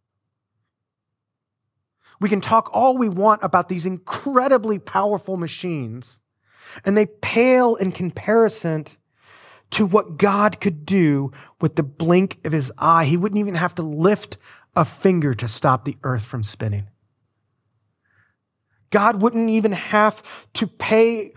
We 2.20 2.28
can 2.28 2.40
talk 2.40 2.70
all 2.72 2.96
we 2.96 3.08
want 3.08 3.42
about 3.42 3.68
these 3.68 3.86
incredibly 3.86 4.78
powerful 4.78 5.36
machines, 5.36 6.20
and 6.84 6.96
they 6.96 7.06
pale 7.06 7.76
in 7.76 7.92
comparison 7.92 8.86
to 9.70 9.86
what 9.86 10.18
God 10.18 10.60
could 10.60 10.86
do 10.86 11.32
with 11.60 11.76
the 11.76 11.82
blink 11.82 12.38
of 12.44 12.52
his 12.52 12.72
eye. 12.78 13.04
He 13.04 13.16
wouldn't 13.16 13.40
even 13.40 13.56
have 13.56 13.74
to 13.76 13.82
lift 13.82 14.38
a 14.76 14.84
finger 14.84 15.34
to 15.34 15.48
stop 15.48 15.84
the 15.84 15.96
earth 16.02 16.24
from 16.24 16.42
spinning. 16.42 16.88
God 18.90 19.20
wouldn't 19.20 19.50
even 19.50 19.72
have 19.72 20.22
to 20.54 20.66
pay 20.66 21.32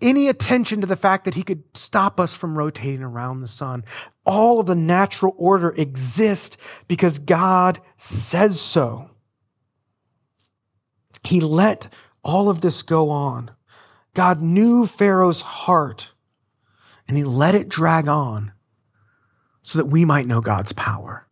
any 0.00 0.28
attention 0.28 0.80
to 0.80 0.86
the 0.86 0.96
fact 0.96 1.24
that 1.24 1.34
he 1.34 1.42
could 1.42 1.62
stop 1.74 2.20
us 2.20 2.34
from 2.34 2.56
rotating 2.56 3.02
around 3.02 3.40
the 3.40 3.48
sun. 3.48 3.84
All 4.24 4.60
of 4.60 4.66
the 4.66 4.74
natural 4.74 5.34
order 5.36 5.70
exists 5.70 6.56
because 6.86 7.18
God 7.18 7.80
says 7.96 8.60
so. 8.60 9.07
He 11.24 11.40
let 11.40 11.92
all 12.22 12.50
of 12.50 12.60
this 12.60 12.82
go 12.82 13.10
on. 13.10 13.50
God 14.14 14.42
knew 14.42 14.86
Pharaoh's 14.86 15.42
heart 15.42 16.12
and 17.06 17.16
he 17.16 17.24
let 17.24 17.54
it 17.54 17.68
drag 17.68 18.08
on 18.08 18.52
so 19.62 19.78
that 19.78 19.86
we 19.86 20.04
might 20.04 20.26
know 20.26 20.40
God's 20.40 20.72
power, 20.72 21.26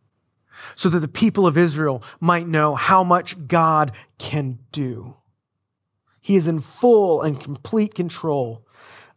so 0.75 0.89
that 0.89 0.99
the 0.99 1.07
people 1.07 1.47
of 1.47 1.57
Israel 1.57 2.03
might 2.19 2.47
know 2.47 2.75
how 2.75 3.03
much 3.03 3.47
God 3.47 3.91
can 4.17 4.59
do. 4.71 5.15
He 6.21 6.35
is 6.35 6.47
in 6.47 6.59
full 6.59 7.21
and 7.21 7.39
complete 7.39 7.95
control 7.95 8.65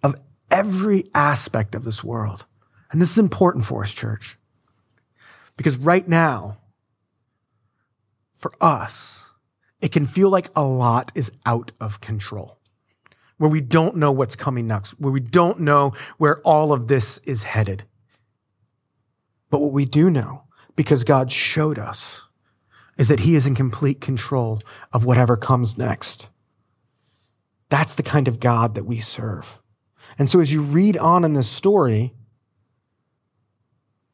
of 0.03 0.17
every 0.51 1.11
aspect 1.15 1.75
of 1.75 1.85
this 1.85 2.05
world. 2.05 2.47
And 2.91 3.01
this 3.01 3.11
is 3.13 3.19
important 3.19 3.65
for 3.65 3.83
us, 3.83 3.93
church, 3.93 4.37
because 5.57 5.77
right 5.77 6.07
now, 6.07 6.59
for 8.37 8.53
us, 8.61 9.25
it 9.81 9.93
can 9.93 10.07
feel 10.07 10.31
like 10.31 10.51
a 10.55 10.65
lot 10.65 11.13
is 11.15 11.33
out 11.47 11.73
of 11.81 12.01
control 12.01 12.61
where 13.41 13.49
we 13.49 13.63
don't 13.63 13.97
know 13.97 14.13
what's 14.13 14.37
coming 14.37 14.67
next, 14.67 14.91
where 15.01 15.11
we 15.11 15.19
don't 15.19 15.61
know 15.61 15.95
where 16.19 16.39
all 16.43 16.75
of 16.75 16.89
this 16.89 17.17
is 17.25 17.43
headed. 17.43 17.83
But 19.49 19.63
what 19.63 19.73
we 19.73 19.87
do 19.87 20.11
know, 20.11 20.43
because 20.77 21.05
God 21.05 21.33
showed 21.33 21.79
us, 21.79 22.21
is 22.99 23.09
that 23.09 23.21
He 23.21 23.35
is 23.35 23.47
in 23.47 23.55
complete 23.55 23.99
control 23.99 24.61
of 24.93 25.07
whatever 25.07 25.39
comes 25.39 25.79
next. 25.79 26.29
That's 27.71 27.95
the 27.95 28.03
kind 28.03 28.29
of 28.29 28.41
God 28.41 28.75
that 28.75 28.85
we 28.85 29.01
serve. 29.01 29.59
And 30.19 30.29
so 30.29 30.41
as 30.41 30.53
you 30.53 30.61
read 30.61 30.99
on 30.99 31.25
in 31.25 31.33
this 31.33 31.49
story, 31.49 32.13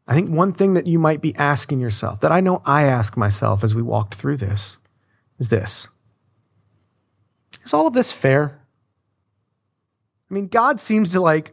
I 0.07 0.15
think 0.15 0.31
one 0.31 0.53
thing 0.53 0.75
that 0.75 0.87
you 0.87 1.01
might 1.01 1.21
be 1.21 1.35
asking 1.35 1.81
yourself, 1.81 2.21
that 2.21 2.31
I 2.31 2.41
know 2.41 2.63
I 2.65 2.85
ask 2.85 3.17
myself 3.17 3.65
as 3.65 3.75
we 3.75 3.83
walked 3.83 4.15
through 4.15 4.37
this, 4.37 4.79
is 5.39 5.49
this 5.49 5.89
Is 7.65 7.75
all 7.75 7.87
of 7.87 7.95
this 7.95 8.13
fair? 8.13 8.61
I 10.31 10.35
mean, 10.35 10.49
God 10.49 10.81
seems 10.81 11.11
to 11.11 11.21
like 11.21 11.53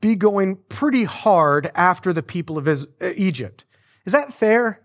be 0.00 0.16
going 0.16 0.56
pretty 0.68 1.04
hard 1.04 1.70
after 1.74 2.12
the 2.12 2.22
people 2.22 2.58
of 2.58 2.66
uh, 2.66 2.84
Egypt. 3.16 3.64
Is 4.04 4.12
that 4.12 4.32
fair? 4.32 4.80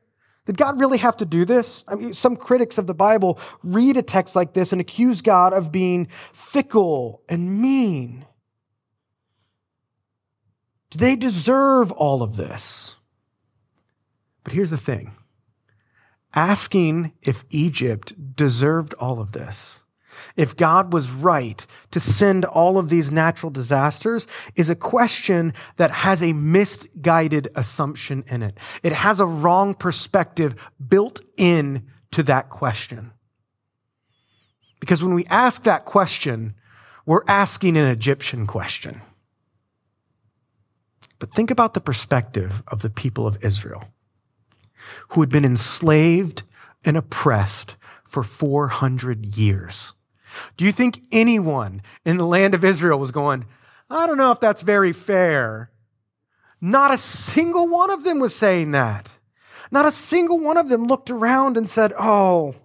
Did 0.45 0.55
God 0.55 0.79
really 0.79 0.99
have 0.99 1.17
to 1.17 1.25
do 1.25 1.43
this? 1.43 1.83
I 1.89 1.95
mean, 1.95 2.13
some 2.13 2.37
critics 2.37 2.77
of 2.77 2.87
the 2.87 2.93
Bible 2.93 3.37
read 3.63 3.97
a 3.97 4.01
text 4.01 4.33
like 4.35 4.53
this 4.53 4.71
and 4.71 4.79
accuse 4.79 5.21
God 5.21 5.51
of 5.53 5.71
being 5.73 6.07
fickle 6.31 7.21
and 7.27 7.61
mean. 7.61 8.25
Do 10.89 10.99
they 10.99 11.17
deserve 11.17 11.91
all 11.91 12.23
of 12.23 12.37
this? 12.37 12.95
But 14.45 14.53
here's 14.53 14.71
the 14.71 14.77
thing 14.77 15.11
asking 16.35 17.13
if 17.21 17.45
Egypt 17.49 18.35
deserved 18.35 18.93
all 18.95 19.19
of 19.19 19.31
this 19.31 19.83
if 20.35 20.55
God 20.55 20.93
was 20.93 21.11
right 21.11 21.65
to 21.91 21.99
send 21.99 22.45
all 22.45 22.77
of 22.77 22.89
these 22.89 23.11
natural 23.11 23.49
disasters 23.49 24.27
is 24.55 24.69
a 24.69 24.75
question 24.75 25.53
that 25.77 25.91
has 25.91 26.21
a 26.21 26.33
misguided 26.33 27.49
assumption 27.55 28.23
in 28.27 28.43
it. 28.43 28.57
It 28.83 28.93
has 28.93 29.19
a 29.19 29.25
wrong 29.25 29.73
perspective 29.73 30.55
built 30.85 31.21
in 31.37 31.87
to 32.11 32.23
that 32.23 32.49
question. 32.49 33.11
Because 34.79 35.03
when 35.03 35.15
we 35.15 35.25
ask 35.25 35.63
that 35.63 35.85
question, 35.85 36.53
we're 37.05 37.23
asking 37.27 37.77
an 37.77 37.85
Egyptian 37.85 38.45
question. 38.45 39.01
But 41.19 41.33
think 41.33 41.49
about 41.49 41.73
the 41.73 41.81
perspective 41.81 42.61
of 42.67 42.83
the 42.83 42.91
people 42.91 43.25
of 43.25 43.43
Israel 43.43 43.83
who 45.09 45.21
had 45.21 45.29
been 45.29 45.45
enslaved 45.45 46.43
and 46.85 46.97
oppressed 46.97 47.75
for 48.05 48.23
400 48.23 49.37
years. 49.37 49.93
Do 50.55 50.65
you 50.65 50.71
think 50.71 51.01
anyone 51.11 51.81
in 52.05 52.17
the 52.17 52.25
land 52.25 52.53
of 52.53 52.63
Israel 52.63 52.99
was 52.99 53.11
going, 53.11 53.45
I 53.89 54.07
don't 54.07 54.17
know 54.17 54.31
if 54.31 54.39
that's 54.39 54.61
very 54.61 54.93
fair? 54.93 55.71
Not 56.59 56.93
a 56.93 56.97
single 56.97 57.67
one 57.67 57.89
of 57.89 58.03
them 58.03 58.19
was 58.19 58.35
saying 58.35 58.71
that. 58.71 59.11
Not 59.71 59.85
a 59.85 59.91
single 59.91 60.39
one 60.39 60.57
of 60.57 60.69
them 60.69 60.87
looked 60.87 61.09
around 61.09 61.57
and 61.57 61.69
said, 61.69 61.93
Oh, 61.99 62.55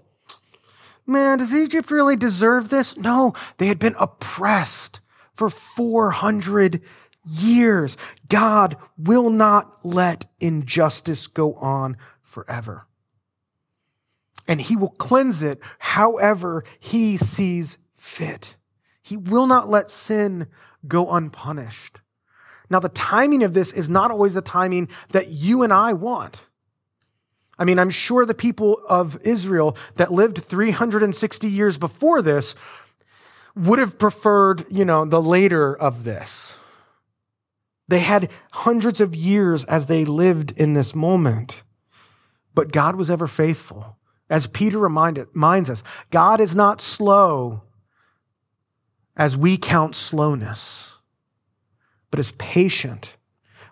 man, 1.06 1.38
does 1.38 1.54
Egypt 1.54 1.90
really 1.90 2.16
deserve 2.16 2.68
this? 2.68 2.96
No, 2.96 3.34
they 3.58 3.66
had 3.66 3.78
been 3.78 3.96
oppressed 3.98 5.00
for 5.34 5.50
400 5.50 6.80
years. 7.24 7.96
God 8.28 8.76
will 8.98 9.30
not 9.30 9.84
let 9.84 10.26
injustice 10.40 11.26
go 11.26 11.54
on 11.54 11.96
forever 12.22 12.86
and 14.48 14.60
he 14.60 14.76
will 14.76 14.90
cleanse 14.90 15.42
it 15.42 15.60
however 15.78 16.64
he 16.78 17.16
sees 17.16 17.78
fit. 17.94 18.56
He 19.02 19.16
will 19.16 19.46
not 19.46 19.68
let 19.68 19.90
sin 19.90 20.46
go 20.86 21.10
unpunished. 21.10 22.00
Now, 22.70 22.80
the 22.80 22.88
timing 22.88 23.42
of 23.42 23.54
this 23.54 23.72
is 23.72 23.90
not 23.90 24.10
always 24.10 24.34
the 24.34 24.42
timing 24.42 24.88
that 25.10 25.28
you 25.28 25.62
and 25.62 25.72
I 25.72 25.92
want. 25.92 26.46
I 27.58 27.64
mean, 27.64 27.78
I'm 27.78 27.90
sure 27.90 28.24
the 28.24 28.34
people 28.34 28.80
of 28.88 29.18
Israel 29.24 29.76
that 29.96 30.12
lived 30.12 30.38
360 30.38 31.48
years 31.48 31.76
before 31.76 32.22
this 32.22 32.54
would 33.54 33.78
have 33.78 33.98
preferred, 33.98 34.64
you 34.70 34.84
know, 34.84 35.04
the 35.04 35.20
later 35.20 35.76
of 35.76 36.04
this. 36.04 36.56
They 37.88 38.00
had 38.00 38.30
hundreds 38.52 39.00
of 39.00 39.14
years 39.14 39.64
as 39.64 39.86
they 39.86 40.04
lived 40.04 40.52
in 40.52 40.74
this 40.74 40.94
moment. 40.94 41.62
But 42.54 42.72
God 42.72 42.96
was 42.96 43.10
ever 43.10 43.26
faithful. 43.26 43.96
As 44.30 44.46
Peter 44.46 44.78
reminded, 44.78 45.28
reminds 45.34 45.68
us, 45.68 45.82
God 46.10 46.40
is 46.40 46.54
not 46.54 46.80
slow 46.80 47.62
as 49.16 49.36
we 49.36 49.58
count 49.58 49.94
slowness, 49.94 50.92
but 52.10 52.20
is 52.20 52.32
patient, 52.38 53.16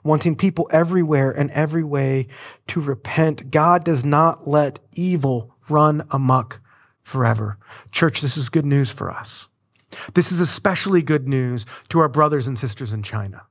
wanting 0.05 0.37
people 0.37 0.68
everywhere 0.70 1.31
and 1.31 1.51
every 1.53 1.85
way 1.85 2.27
to 2.66 2.81
repent. 2.81 3.51
God 3.51 3.85
does 3.85 4.05
not 4.05 4.46
let 4.46 4.81
evil 4.94 5.55
run 5.68 6.07
amok 6.11 6.61
forever. 7.03 7.59
Church, 7.90 8.20
this 8.20 8.37
is 8.37 8.49
good 8.49 8.66
news 8.66 8.90
for 8.90 9.11
us. 9.11 9.46
This 10.14 10.31
is 10.31 10.40
especially 10.40 11.03
good 11.03 11.27
news 11.27 11.66
to 11.88 12.01
our 12.01 12.09
brothers 12.09 12.46
and 12.46 12.59
sisters 12.59 12.92
in 12.92 13.03
China. 13.03 13.46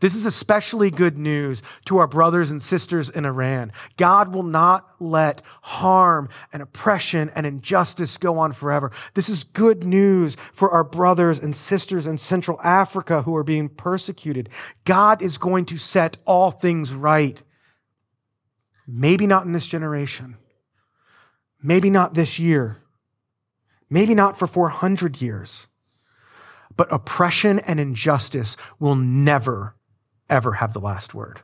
This 0.00 0.14
is 0.14 0.26
especially 0.26 0.90
good 0.90 1.18
news 1.18 1.62
to 1.86 1.98
our 1.98 2.06
brothers 2.06 2.50
and 2.50 2.60
sisters 2.60 3.08
in 3.08 3.24
Iran. 3.24 3.72
God 3.96 4.34
will 4.34 4.42
not 4.42 4.88
let 5.00 5.42
harm 5.62 6.28
and 6.52 6.62
oppression 6.62 7.30
and 7.34 7.46
injustice 7.46 8.16
go 8.18 8.38
on 8.38 8.52
forever. 8.52 8.92
This 9.14 9.28
is 9.28 9.44
good 9.44 9.84
news 9.84 10.36
for 10.52 10.70
our 10.70 10.84
brothers 10.84 11.38
and 11.38 11.54
sisters 11.54 12.06
in 12.06 12.18
Central 12.18 12.60
Africa 12.62 13.22
who 13.22 13.36
are 13.36 13.44
being 13.44 13.68
persecuted. 13.68 14.48
God 14.84 15.22
is 15.22 15.38
going 15.38 15.64
to 15.66 15.78
set 15.78 16.16
all 16.24 16.50
things 16.50 16.94
right. 16.94 17.42
Maybe 18.86 19.26
not 19.26 19.46
in 19.46 19.52
this 19.52 19.66
generation. 19.66 20.36
Maybe 21.62 21.90
not 21.90 22.14
this 22.14 22.38
year. 22.38 22.78
Maybe 23.88 24.14
not 24.14 24.38
for 24.38 24.46
400 24.46 25.20
years 25.20 25.68
but 26.76 26.92
oppression 26.92 27.58
and 27.60 27.78
injustice 27.80 28.56
will 28.78 28.94
never, 28.94 29.76
ever 30.28 30.52
have 30.52 30.72
the 30.72 30.80
last 30.80 31.14
word. 31.14 31.40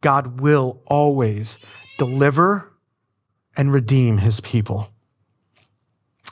God 0.00 0.40
will 0.40 0.82
always 0.86 1.58
deliver 1.98 2.72
and 3.56 3.72
redeem 3.72 4.18
his 4.18 4.40
people. 4.40 4.90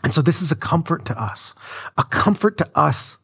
And 0.05 0.12
so 0.12 0.21
this 0.21 0.42
is 0.42 0.51
a 0.51 0.57
comfort 0.57 1.05
to 1.07 1.21
us, 1.21 1.55
a 1.97 2.05
comfort 2.05 2.59
to 2.59 2.68
us 2.75 3.18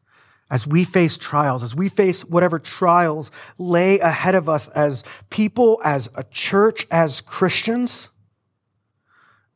as 0.50 0.66
we 0.66 0.84
face 0.84 1.18
trials, 1.18 1.62
as 1.62 1.74
we 1.74 1.88
face 1.88 2.24
whatever 2.24 2.58
trials 2.58 3.30
lay 3.58 3.98
ahead 3.98 4.34
of 4.34 4.48
us 4.48 4.68
as 4.68 5.04
people, 5.28 5.80
as 5.84 6.08
a 6.14 6.24
church, 6.24 6.86
as 6.90 7.20
Christians. 7.20 8.08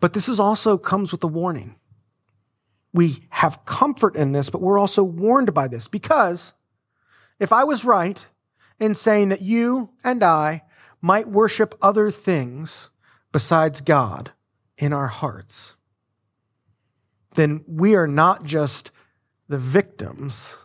But 0.00 0.12
this 0.12 0.28
is 0.28 0.38
also 0.38 0.76
comes 0.76 1.12
with 1.12 1.24
a 1.24 1.28
warning 1.28 1.76
we 2.92 3.24
have 3.30 3.64
comfort 3.64 4.16
in 4.16 4.32
this, 4.32 4.50
but 4.50 4.60
we're 4.60 4.78
also 4.78 5.02
warned 5.02 5.54
by 5.54 5.68
this 5.68 5.88
because 5.88 6.52
if 7.38 7.52
I 7.52 7.64
was 7.64 7.84
right 7.84 8.24
in 8.78 8.94
saying 8.94 9.30
that 9.30 9.42
you 9.42 9.90
and 10.04 10.22
I 10.22 10.62
might 11.00 11.28
worship 11.28 11.74
other 11.80 12.10
things 12.10 12.90
besides 13.32 13.80
God 13.80 14.32
in 14.76 14.92
our 14.92 15.08
hearts, 15.08 15.74
then 17.34 17.64
we 17.66 17.94
are 17.94 18.06
not 18.06 18.44
just 18.44 18.90
the 19.48 19.58
victims, 19.58 20.56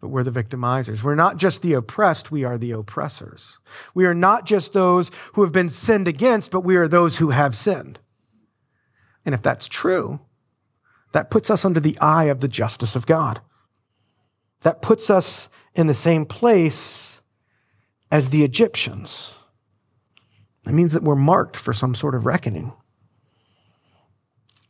but 0.00 0.08
we're 0.08 0.24
the 0.24 0.30
victimizers. 0.30 1.02
We're 1.02 1.14
not 1.14 1.36
just 1.36 1.62
the 1.62 1.74
oppressed, 1.74 2.30
we 2.30 2.44
are 2.44 2.58
the 2.58 2.72
oppressors. 2.72 3.58
We 3.94 4.04
are 4.06 4.14
not 4.14 4.46
just 4.46 4.72
those 4.72 5.10
who 5.34 5.42
have 5.42 5.52
been 5.52 5.70
sinned 5.70 6.08
against, 6.08 6.50
but 6.50 6.60
we 6.60 6.76
are 6.76 6.88
those 6.88 7.18
who 7.18 7.30
have 7.30 7.56
sinned. 7.56 7.98
And 9.24 9.34
if 9.34 9.42
that's 9.42 9.68
true, 9.68 10.20
that 11.12 11.30
puts 11.30 11.50
us 11.50 11.64
under 11.64 11.80
the 11.80 11.98
eye 12.00 12.24
of 12.24 12.40
the 12.40 12.48
justice 12.48 12.96
of 12.96 13.06
God. 13.06 13.40
That 14.62 14.82
puts 14.82 15.10
us 15.10 15.48
in 15.74 15.86
the 15.86 15.94
same 15.94 16.24
place 16.24 17.22
as 18.10 18.30
the 18.30 18.44
Egyptians. 18.44 19.34
That 20.64 20.74
means 20.74 20.92
that 20.92 21.02
we're 21.02 21.16
marked 21.16 21.56
for 21.56 21.72
some 21.72 21.94
sort 21.94 22.14
of 22.14 22.26
reckoning. 22.26 22.72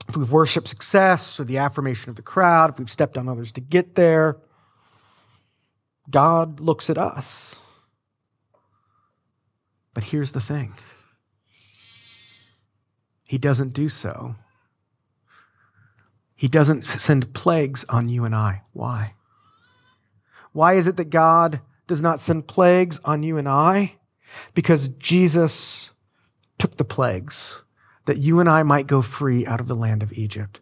If 0.08 0.16
we've 0.16 0.32
worshiped 0.32 0.68
success 0.68 1.38
or 1.38 1.44
the 1.44 1.58
affirmation 1.58 2.10
of 2.10 2.16
the 2.16 2.22
crowd, 2.22 2.70
if 2.70 2.78
we've 2.78 2.90
stepped 2.90 3.16
on 3.16 3.28
others 3.28 3.52
to 3.52 3.60
get 3.60 3.94
there, 3.94 4.38
God 6.10 6.60
looks 6.60 6.90
at 6.90 6.98
us. 6.98 7.56
But 9.94 10.04
here's 10.04 10.32
the 10.32 10.40
thing 10.40 10.74
He 13.24 13.38
doesn't 13.38 13.72
do 13.72 13.88
so. 13.88 14.34
He 16.34 16.48
doesn't 16.48 16.84
send 16.84 17.34
plagues 17.34 17.84
on 17.88 18.08
you 18.08 18.24
and 18.24 18.34
I. 18.34 18.62
Why? 18.72 19.14
Why 20.52 20.74
is 20.74 20.86
it 20.86 20.96
that 20.96 21.10
God 21.10 21.60
does 21.86 22.02
not 22.02 22.20
send 22.20 22.46
plagues 22.46 23.00
on 23.04 23.22
you 23.22 23.36
and 23.38 23.48
I? 23.48 23.96
Because 24.54 24.88
Jesus 24.88 25.92
took 26.58 26.76
the 26.76 26.84
plagues 26.84 27.62
that 28.06 28.18
you 28.18 28.40
and 28.40 28.48
I 28.48 28.62
might 28.62 28.86
go 28.86 29.02
free 29.02 29.46
out 29.46 29.60
of 29.60 29.68
the 29.68 29.76
land 29.76 30.02
of 30.02 30.12
Egypt. 30.12 30.60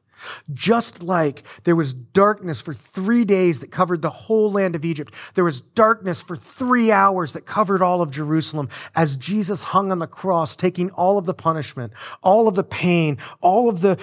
Just 0.52 1.02
like 1.02 1.44
there 1.64 1.76
was 1.76 1.94
darkness 1.94 2.61
for 2.61 2.74
three 2.74 3.24
days 3.24 3.61
that 3.61 3.70
covered 3.70 4.02
the 4.02 4.11
whole 4.11 4.52
land 4.52 4.74
of 4.74 4.85
Egypt, 4.85 5.14
there 5.35 5.44
was 5.44 5.61
darkness 5.61 6.20
for 6.20 6.37
three 6.37 6.92
hours 6.92 7.33
that 7.33 7.46
covered 7.46 7.80
all 7.80 8.02
of 8.02 8.11
Jerusalem 8.11 8.68
as 8.94 9.16
Jesus 9.16 9.62
hung 9.62 9.90
on 9.90 9.98
the 9.98 10.06
cross, 10.06 10.56
taking 10.56 10.90
all 10.90 11.16
of 11.16 11.24
the 11.24 11.35
punishment, 11.35 11.92
all 12.22 12.48
of 12.48 12.54
the 12.54 12.64
pain, 12.64 13.16
all 13.40 13.68
of 13.70 13.80
the 13.80 13.98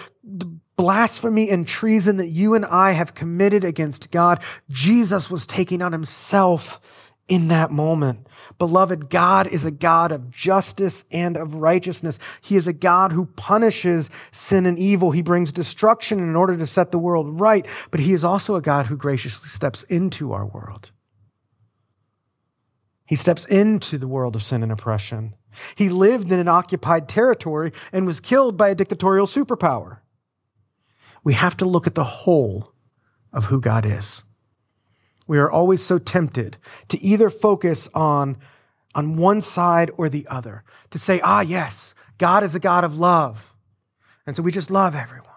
blasphemy 0.78 1.50
and 1.50 1.68
treason 1.68 2.18
that 2.18 2.28
you 2.28 2.54
and 2.54 2.66
I 2.66 2.92
have 2.92 3.16
committed 3.16 3.64
against 3.64 4.12
God. 4.12 4.42
Jesus 4.70 5.30
was 5.30 5.46
taking 5.46 5.82
on 5.82 5.92
himself 5.92 6.80
in 7.28 7.50
that 7.50 7.72
moment. 7.72 8.26
Beloved, 8.58 9.10
God 9.10 9.48
is 9.48 9.66
a 9.66 9.72
God 9.72 10.12
of 10.12 10.32
justice 10.32 11.04
and 11.12 11.36
of 11.36 11.56
righteousness. 11.56 12.20
He 12.42 12.56
is 12.56 12.68
a 12.68 12.74
God 12.74 13.12
who 13.12 13.26
punishes 13.26 14.10
sin 14.32 14.66
and 14.66 14.80
evil. 14.80 15.12
He 15.12 15.22
brings 15.22 15.52
destruction 15.52 16.20
in 16.20 16.36
order 16.36 16.56
to 16.56 16.66
set 16.66 16.92
the 16.92 17.00
world 17.00 17.40
right, 17.40 17.66
but 17.92 18.00
he 18.00 18.14
is 18.14 18.24
also 18.24 18.56
a 18.56 18.62
God 18.62 18.86
who 18.86 18.96
graciously 18.96 19.50
steps 19.50 19.84
into 19.84 20.32
our 20.32 20.46
world. 20.46 20.92
He 23.06 23.16
steps 23.16 23.46
into 23.46 23.98
the 23.98 24.08
world 24.08 24.36
of 24.36 24.44
sin 24.44 24.64
and 24.64 24.72
oppression. 24.72 25.34
He 25.76 25.90
lived 25.90 26.32
in 26.32 26.40
an 26.40 26.48
occupied 26.48 27.08
territory 27.08 27.72
and 27.92 28.06
was 28.06 28.20
killed 28.20 28.58
by 28.58 28.70
a 28.70 28.76
dictatorial 28.76 29.28
superpower. 29.28 30.00
We 31.28 31.34
have 31.34 31.58
to 31.58 31.66
look 31.66 31.88
at 31.88 31.96
the 31.96 32.04
whole 32.04 32.72
of 33.34 33.46
who 33.46 33.60
God 33.60 33.86
is 33.86 34.24
we 35.28 35.38
are 35.38 35.52
always 35.52 35.84
so 35.84 36.00
tempted 36.00 36.58
to 36.88 37.02
either 37.04 37.30
focus 37.30 37.90
on, 37.94 38.38
on 38.96 39.18
one 39.18 39.42
side 39.42 39.92
or 39.98 40.10
the 40.10 40.26
other, 40.28 40.64
to 40.92 40.98
say, 40.98 41.20
ah, 41.22 41.42
yes, 41.42 41.94
God 42.18 42.44
is 42.44 42.56
a 42.56 42.60
God 42.60 42.84
of 42.84 42.98
love. 42.98 43.54
And 44.26 44.36
so 44.36 44.42
we 44.42 44.52
just 44.52 44.72
love 44.72 44.96
everyone. 44.96 45.28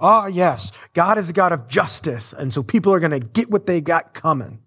Ah, 0.00 0.28
yes, 0.28 0.70
God 0.94 1.18
is 1.18 1.28
a 1.28 1.32
God 1.32 1.52
of 1.52 1.66
justice. 1.68 2.32
And 2.32 2.54
so 2.54 2.62
people 2.62 2.94
are 2.94 3.00
going 3.00 3.10
to 3.10 3.20
get 3.20 3.50
what 3.50 3.66
they 3.66 3.80
got 3.80 4.14
coming. 4.14 4.60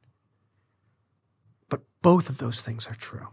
But 1.69 1.81
both 2.01 2.29
of 2.29 2.37
those 2.37 2.61
things 2.61 2.85
are 2.87 2.95
true. 2.95 3.29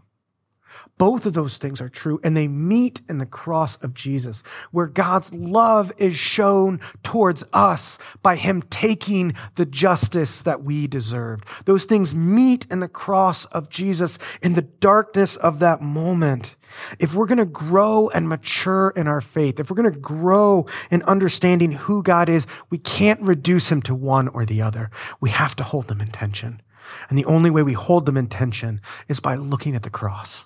Both 0.99 1.25
of 1.25 1.33
those 1.33 1.57
things 1.57 1.79
are 1.79 1.87
true, 1.87 2.19
and 2.25 2.35
they 2.35 2.49
meet 2.49 2.99
in 3.07 3.19
the 3.19 3.25
cross 3.25 3.77
of 3.77 3.93
Jesus, 3.93 4.43
where 4.71 4.85
God's 4.85 5.33
love 5.33 5.93
is 5.97 6.17
shown 6.17 6.81
towards 7.03 7.45
us 7.53 7.97
by 8.21 8.35
Him 8.35 8.61
taking 8.63 9.33
the 9.55 9.65
justice 9.65 10.41
that 10.41 10.61
we 10.61 10.87
deserved. 10.87 11.45
Those 11.63 11.85
things 11.85 12.13
meet 12.13 12.67
in 12.69 12.81
the 12.81 12.89
cross 12.89 13.45
of 13.45 13.69
Jesus 13.69 14.19
in 14.41 14.55
the 14.55 14.61
darkness 14.61 15.37
of 15.37 15.59
that 15.59 15.81
moment. 15.81 16.57
If 16.99 17.13
we're 17.13 17.27
going 17.27 17.37
to 17.37 17.45
grow 17.45 18.09
and 18.09 18.27
mature 18.27 18.89
in 18.93 19.07
our 19.07 19.21
faith, 19.21 19.57
if 19.61 19.69
we're 19.69 19.81
going 19.81 19.93
to 19.93 19.99
grow 19.99 20.65
in 20.91 21.01
understanding 21.03 21.71
who 21.71 22.03
God 22.03 22.27
is, 22.27 22.45
we 22.69 22.77
can't 22.77 23.21
reduce 23.21 23.71
Him 23.71 23.81
to 23.83 23.95
one 23.95 24.27
or 24.27 24.45
the 24.45 24.61
other. 24.61 24.91
We 25.21 25.29
have 25.29 25.55
to 25.55 25.63
hold 25.63 25.87
them 25.87 26.01
in 26.01 26.11
tension. 26.11 26.61
And 27.07 27.17
the 27.17 27.25
only 27.25 27.49
way 27.49 27.63
we 27.63 27.71
hold 27.71 28.05
them 28.05 28.17
in 28.17 28.27
tension 28.27 28.81
is 29.07 29.21
by 29.21 29.35
looking 29.35 29.75
at 29.75 29.83
the 29.83 29.89
cross 29.89 30.45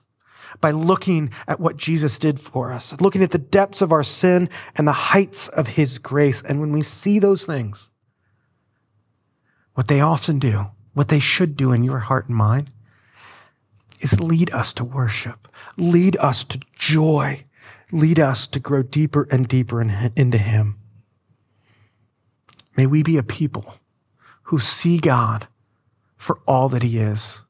by 0.64 0.72
looking 0.72 1.30
at 1.46 1.60
what 1.60 1.76
Jesus 1.76 2.18
did 2.18 2.40
for 2.40 2.72
us, 2.72 2.98
looking 3.02 3.22
at 3.22 3.32
the 3.32 3.38
depths 3.38 3.82
of 3.82 3.92
our 3.92 4.02
sin 4.02 4.50
and 4.78 4.88
the 4.88 4.94
heights 4.94 5.50
of 5.50 5.68
his 5.68 6.00
grace. 6.00 6.42
And 6.42 6.62
when 6.62 6.72
we 6.72 6.82
see 6.82 7.20
those 7.20 7.46
things, 7.46 7.90
what 9.74 9.90
they 9.90 10.00
often 10.00 10.40
do, 10.40 10.68
what 10.94 11.10
they 11.10 11.20
should 11.20 11.58
do 11.58 11.74
in 11.74 11.84
your 11.84 12.00
heart 12.00 12.30
and 12.30 12.38
mind, 12.38 12.72
is 14.00 14.22
lead 14.22 14.54
us 14.54 14.72
to 14.76 14.86
worship, 14.86 15.50
lead 15.76 16.16
us 16.16 16.46
to 16.46 16.62
joy, 16.80 17.44
lead 17.92 18.18
us 18.18 18.48
to 18.48 18.60
grow 18.62 18.84
deeper 18.84 19.28
and 19.30 19.50
deeper 19.50 19.82
in, 19.82 20.14
into 20.16 20.38
him. 20.38 20.80
May 22.78 22.88
we 22.88 23.04
be 23.04 23.18
a 23.18 23.24
people 23.24 23.76
who 24.44 24.60
see 24.60 24.98
God 24.98 25.46
for 26.16 26.40
all 26.48 26.70
that 26.70 26.84
he 26.84 27.00
is 27.00 27.43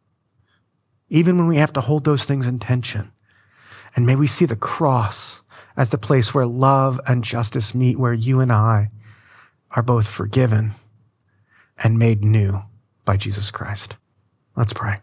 even 1.14 1.38
when 1.38 1.48
we 1.48 1.58
have 1.58 1.72
to 1.72 1.82
hold 1.82 2.04
those 2.04 2.26
things 2.26 2.48
in 2.48 2.58
tension. 2.58 3.12
And 3.96 4.08
may 4.08 4.16
we 4.16 4.26
see 4.26 4.46
the 4.46 4.56
cross 4.56 5.44
as 5.78 5.92
the 5.92 5.98
place 6.00 6.34
where 6.34 6.48
love 6.48 7.00
and 7.06 7.24
justice 7.24 7.76
meet, 7.76 8.00
where 8.00 8.14
you 8.14 8.40
and 8.40 8.52
I 8.52 8.90
are 9.72 9.84
both 9.84 10.08
forgiven 10.08 10.72
and 11.84 12.00
made 12.00 12.24
new 12.24 12.64
by 13.06 13.18
Jesus 13.18 13.52
Christ. 13.52 13.96
Let's 14.56 14.74
pray. 14.74 15.02